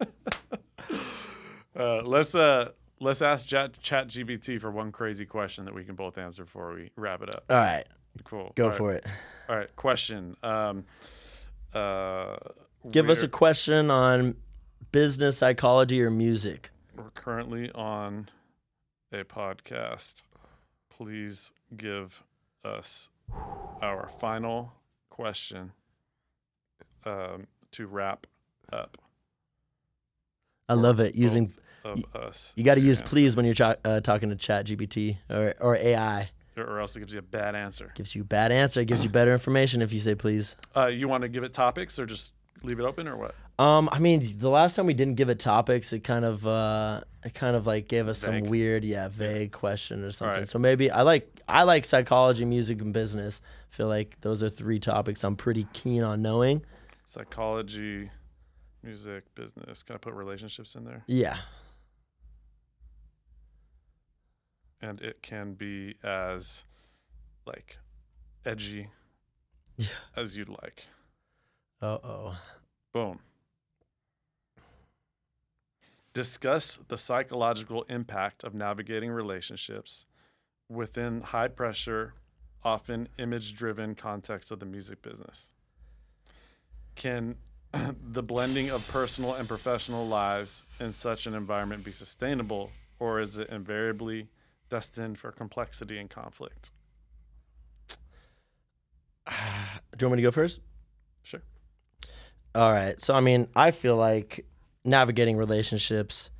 [1.78, 2.70] uh, let's uh
[3.00, 6.72] let's ask Chat Chat GPT for one crazy question that we can both answer before
[6.72, 7.44] we wrap it up.
[7.50, 7.84] All right,
[8.24, 8.52] Cool.
[8.54, 8.78] go All right.
[8.78, 9.04] for it.
[9.50, 9.76] All right.
[9.76, 10.38] Question.
[10.42, 10.86] Um.
[11.74, 12.36] Uh.
[12.90, 14.36] Give us a question on
[14.90, 16.70] business psychology or music.
[16.96, 18.30] We're currently on
[19.12, 20.22] a podcast.
[20.88, 22.24] Please give
[22.64, 23.10] us
[23.82, 24.72] our final
[25.10, 25.72] question
[27.04, 28.26] um, to wrap
[28.72, 28.96] up
[30.68, 31.16] I love it.
[31.16, 31.52] Using
[31.84, 32.52] of us.
[32.56, 33.10] you got to use answer.
[33.10, 36.30] please when you're uh, talking to Chat GPT or or AI.
[36.56, 37.90] or else it gives you a bad answer.
[37.96, 38.80] Gives you bad answer.
[38.80, 40.54] It gives you better information if you say please.
[40.76, 43.34] Uh, you want to give it topics or just leave it open or what?
[43.58, 47.02] Um, I mean, the last time we didn't give it topics, it kind of, uh,
[47.24, 50.38] it kind of like gave us some weird, yeah, vague question or something.
[50.40, 50.48] right.
[50.48, 53.42] So maybe I like, I like psychology, music, and business.
[53.70, 56.62] I feel like those are three topics I'm pretty keen on knowing.
[57.14, 58.08] Psychology,
[58.84, 59.82] music, business.
[59.82, 61.02] Can I put relationships in there?
[61.08, 61.38] Yeah,
[64.80, 66.64] And it can be as
[67.44, 67.78] like
[68.46, 68.90] edgy
[69.76, 69.88] Yeah.
[70.16, 70.84] as you'd like.
[71.82, 72.38] Uh oh.
[72.92, 73.18] Boom.
[76.12, 80.06] Discuss the psychological impact of navigating relationships
[80.68, 82.14] within high pressure,
[82.62, 85.50] often image driven context of the music business.
[86.94, 87.36] Can
[88.12, 93.38] the blending of personal and professional lives in such an environment be sustainable, or is
[93.38, 94.28] it invariably
[94.68, 96.70] destined for complexity and conflict?
[99.28, 100.60] Do you want me to go first?
[101.22, 101.42] Sure.
[102.54, 103.00] All right.
[103.00, 104.46] So I mean, I feel like
[104.84, 106.30] navigating relationships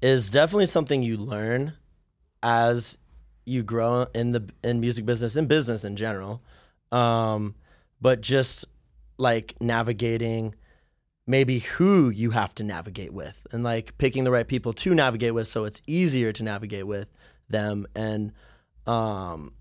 [0.00, 1.72] is definitely something you learn
[2.42, 2.96] as
[3.44, 6.42] you grow in the in music business in business in general.
[6.92, 7.54] Um,
[8.00, 8.66] but just
[9.18, 10.54] like navigating
[11.26, 15.34] maybe who you have to navigate with and like picking the right people to navigate
[15.34, 17.08] with so it's easier to navigate with
[17.48, 17.86] them.
[17.94, 18.32] And
[18.86, 19.52] um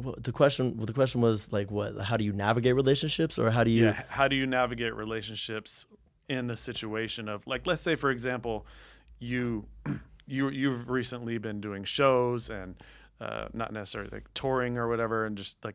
[0.00, 3.50] well, the question well, the question was like what how do you navigate relationships or
[3.50, 5.86] how do you yeah how do you navigate relationships
[6.28, 8.66] in the situation of like let's say for example
[9.18, 9.66] you
[10.26, 12.76] you you've recently been doing shows and
[13.20, 15.74] uh, not necessarily like touring or whatever and just like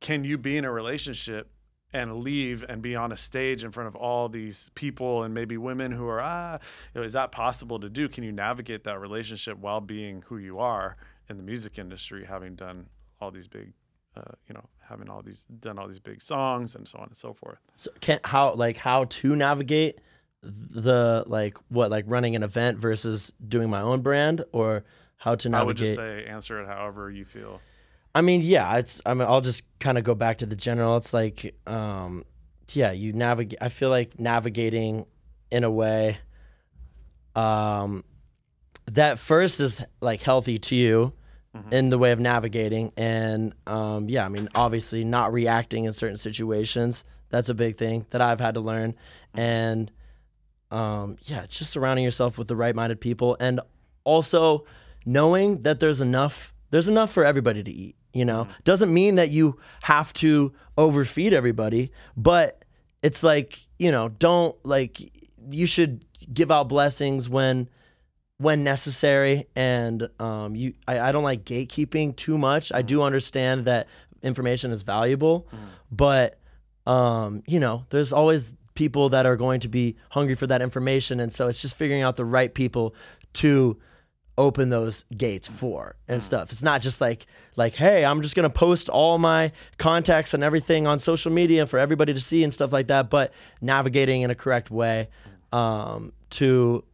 [0.00, 1.48] can you be in a relationship
[1.92, 5.56] and leave and be on a stage in front of all these people and maybe
[5.56, 6.58] women who are ah
[6.94, 10.38] you know, is that possible to do can you navigate that relationship while being who
[10.38, 10.96] you are
[11.28, 12.86] in the music industry having done
[13.20, 13.72] all these big
[14.16, 17.16] uh, you know having all these done all these big songs and so on and
[17.16, 20.00] so forth So can how like how to navigate
[20.42, 24.84] the like what like running an event versus doing my own brand or
[25.16, 27.60] how to navigate I would just say answer it however you feel.
[28.14, 29.00] I mean, yeah, it's.
[29.06, 30.96] I mean, I'll just kind of go back to the general.
[30.96, 32.24] It's like, um,
[32.72, 33.58] yeah, you navigate.
[33.60, 35.06] I feel like navigating
[35.50, 36.18] in a way,
[37.34, 38.04] um,
[38.86, 41.12] that first is like healthy to you
[41.70, 46.16] in the way of navigating, and um, yeah, I mean, obviously not reacting in certain
[46.16, 47.04] situations.
[47.28, 48.94] That's a big thing that I've had to learn,
[49.34, 49.90] and
[50.70, 53.60] um, yeah, it's just surrounding yourself with the right-minded people, and
[54.04, 54.64] also
[55.04, 58.48] knowing that there's enough there's enough for everybody to eat you know?
[58.64, 62.64] Doesn't mean that you have to overfeed everybody but
[63.02, 65.00] it's like you know don't like
[65.50, 67.68] you should give out blessings when
[68.38, 69.46] when necessary.
[69.54, 72.72] And um you I, I don't like gatekeeping too much.
[72.72, 73.88] I do understand that
[74.22, 75.48] information is valuable
[75.90, 76.38] but
[76.86, 81.20] um you know there's always people that are going to be hungry for that information.
[81.20, 82.94] And so it's just figuring out the right people
[83.34, 83.78] to
[84.38, 86.24] open those gates for and mm.
[86.24, 86.52] stuff.
[86.52, 87.26] It's not just like
[87.56, 91.66] like hey, I'm just going to post all my contacts and everything on social media
[91.66, 95.08] for everybody to see and stuff like that, but navigating in a correct way
[95.52, 95.56] mm.
[95.56, 96.84] um to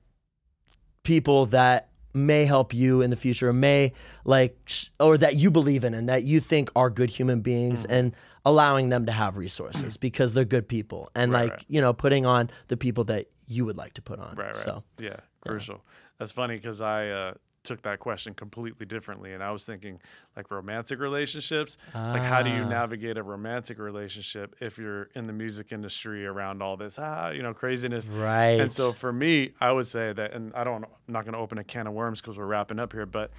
[1.05, 3.93] people that may help you in the future, may
[4.24, 7.86] like sh- or that you believe in and that you think are good human beings
[7.86, 7.91] mm.
[7.91, 11.64] and allowing them to have resources because they're good people and Right, like, right.
[11.68, 14.36] you know, putting on the people that you would like to put on.
[14.36, 14.57] Right, right.
[14.57, 15.82] So, yeah, crucial.
[16.18, 20.00] That's funny because I uh, took that question completely differently, and I was thinking
[20.36, 21.76] like romantic relationships.
[21.94, 22.68] Like, how do you Ah.
[22.68, 27.42] navigate a romantic relationship if you're in the music industry around all this, ah, you
[27.42, 28.08] know, craziness?
[28.08, 28.60] right.
[28.60, 31.38] And so for me, I would say that, and I don't, I'm not going to
[31.40, 33.30] open a can of worms because we're wrapping up here, but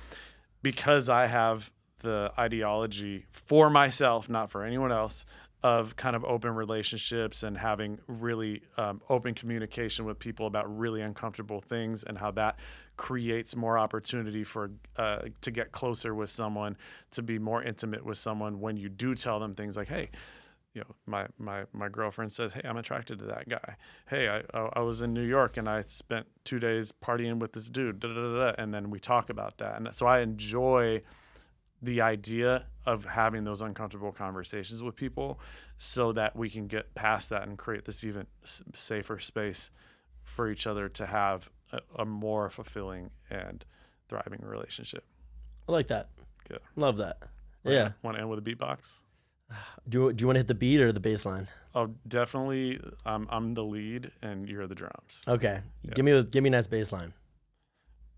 [0.62, 1.72] because I have
[2.02, 5.26] the ideology for myself, not for anyone else,
[5.62, 11.02] of kind of open relationships and having really um, open communication with people about really
[11.02, 12.58] uncomfortable things and how that
[12.96, 16.78] creates more opportunity for uh, to get closer with someone,
[17.12, 20.10] to be more intimate with someone when you do tell them things like, hey,
[20.74, 23.76] you know, my my my girlfriend says, "Hey, I'm attracted to that guy.
[24.08, 27.68] Hey, I I, was in New York and I spent two days partying with this
[27.68, 31.02] dude." Da, da, da, and then we talk about that, and so I enjoy
[31.82, 35.40] the idea of having those uncomfortable conversations with people,
[35.78, 38.26] so that we can get past that and create this even
[38.74, 39.72] safer space
[40.24, 43.66] for each other to have a, a more fulfilling and
[44.08, 45.04] thriving relationship.
[45.68, 46.10] I like that.
[46.48, 46.60] Good.
[46.76, 47.18] Love that.
[47.64, 47.92] Yeah.
[48.02, 49.02] Want to end with a beatbox?
[49.88, 51.48] Do do you want to hit the beat or the bass line?
[51.74, 52.80] Oh, definitely.
[53.06, 55.24] I'm I'm the lead, and you're the drums.
[55.28, 55.60] Okay.
[55.96, 57.14] Give me a give me a nice bass line.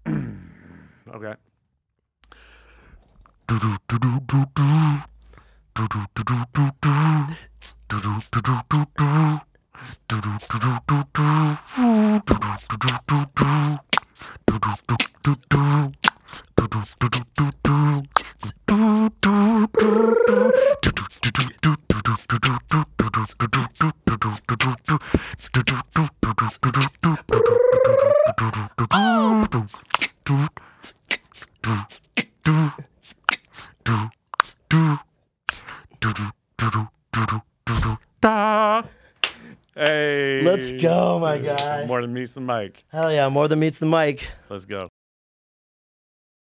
[1.14, 1.34] Okay.
[32.44, 32.82] Do
[39.76, 40.42] Hey.
[40.44, 41.86] Let's go, my guy.
[41.86, 42.84] More than meets the mic.
[42.92, 44.28] Hell yeah, more than meets the mic.
[44.50, 44.90] Let's go.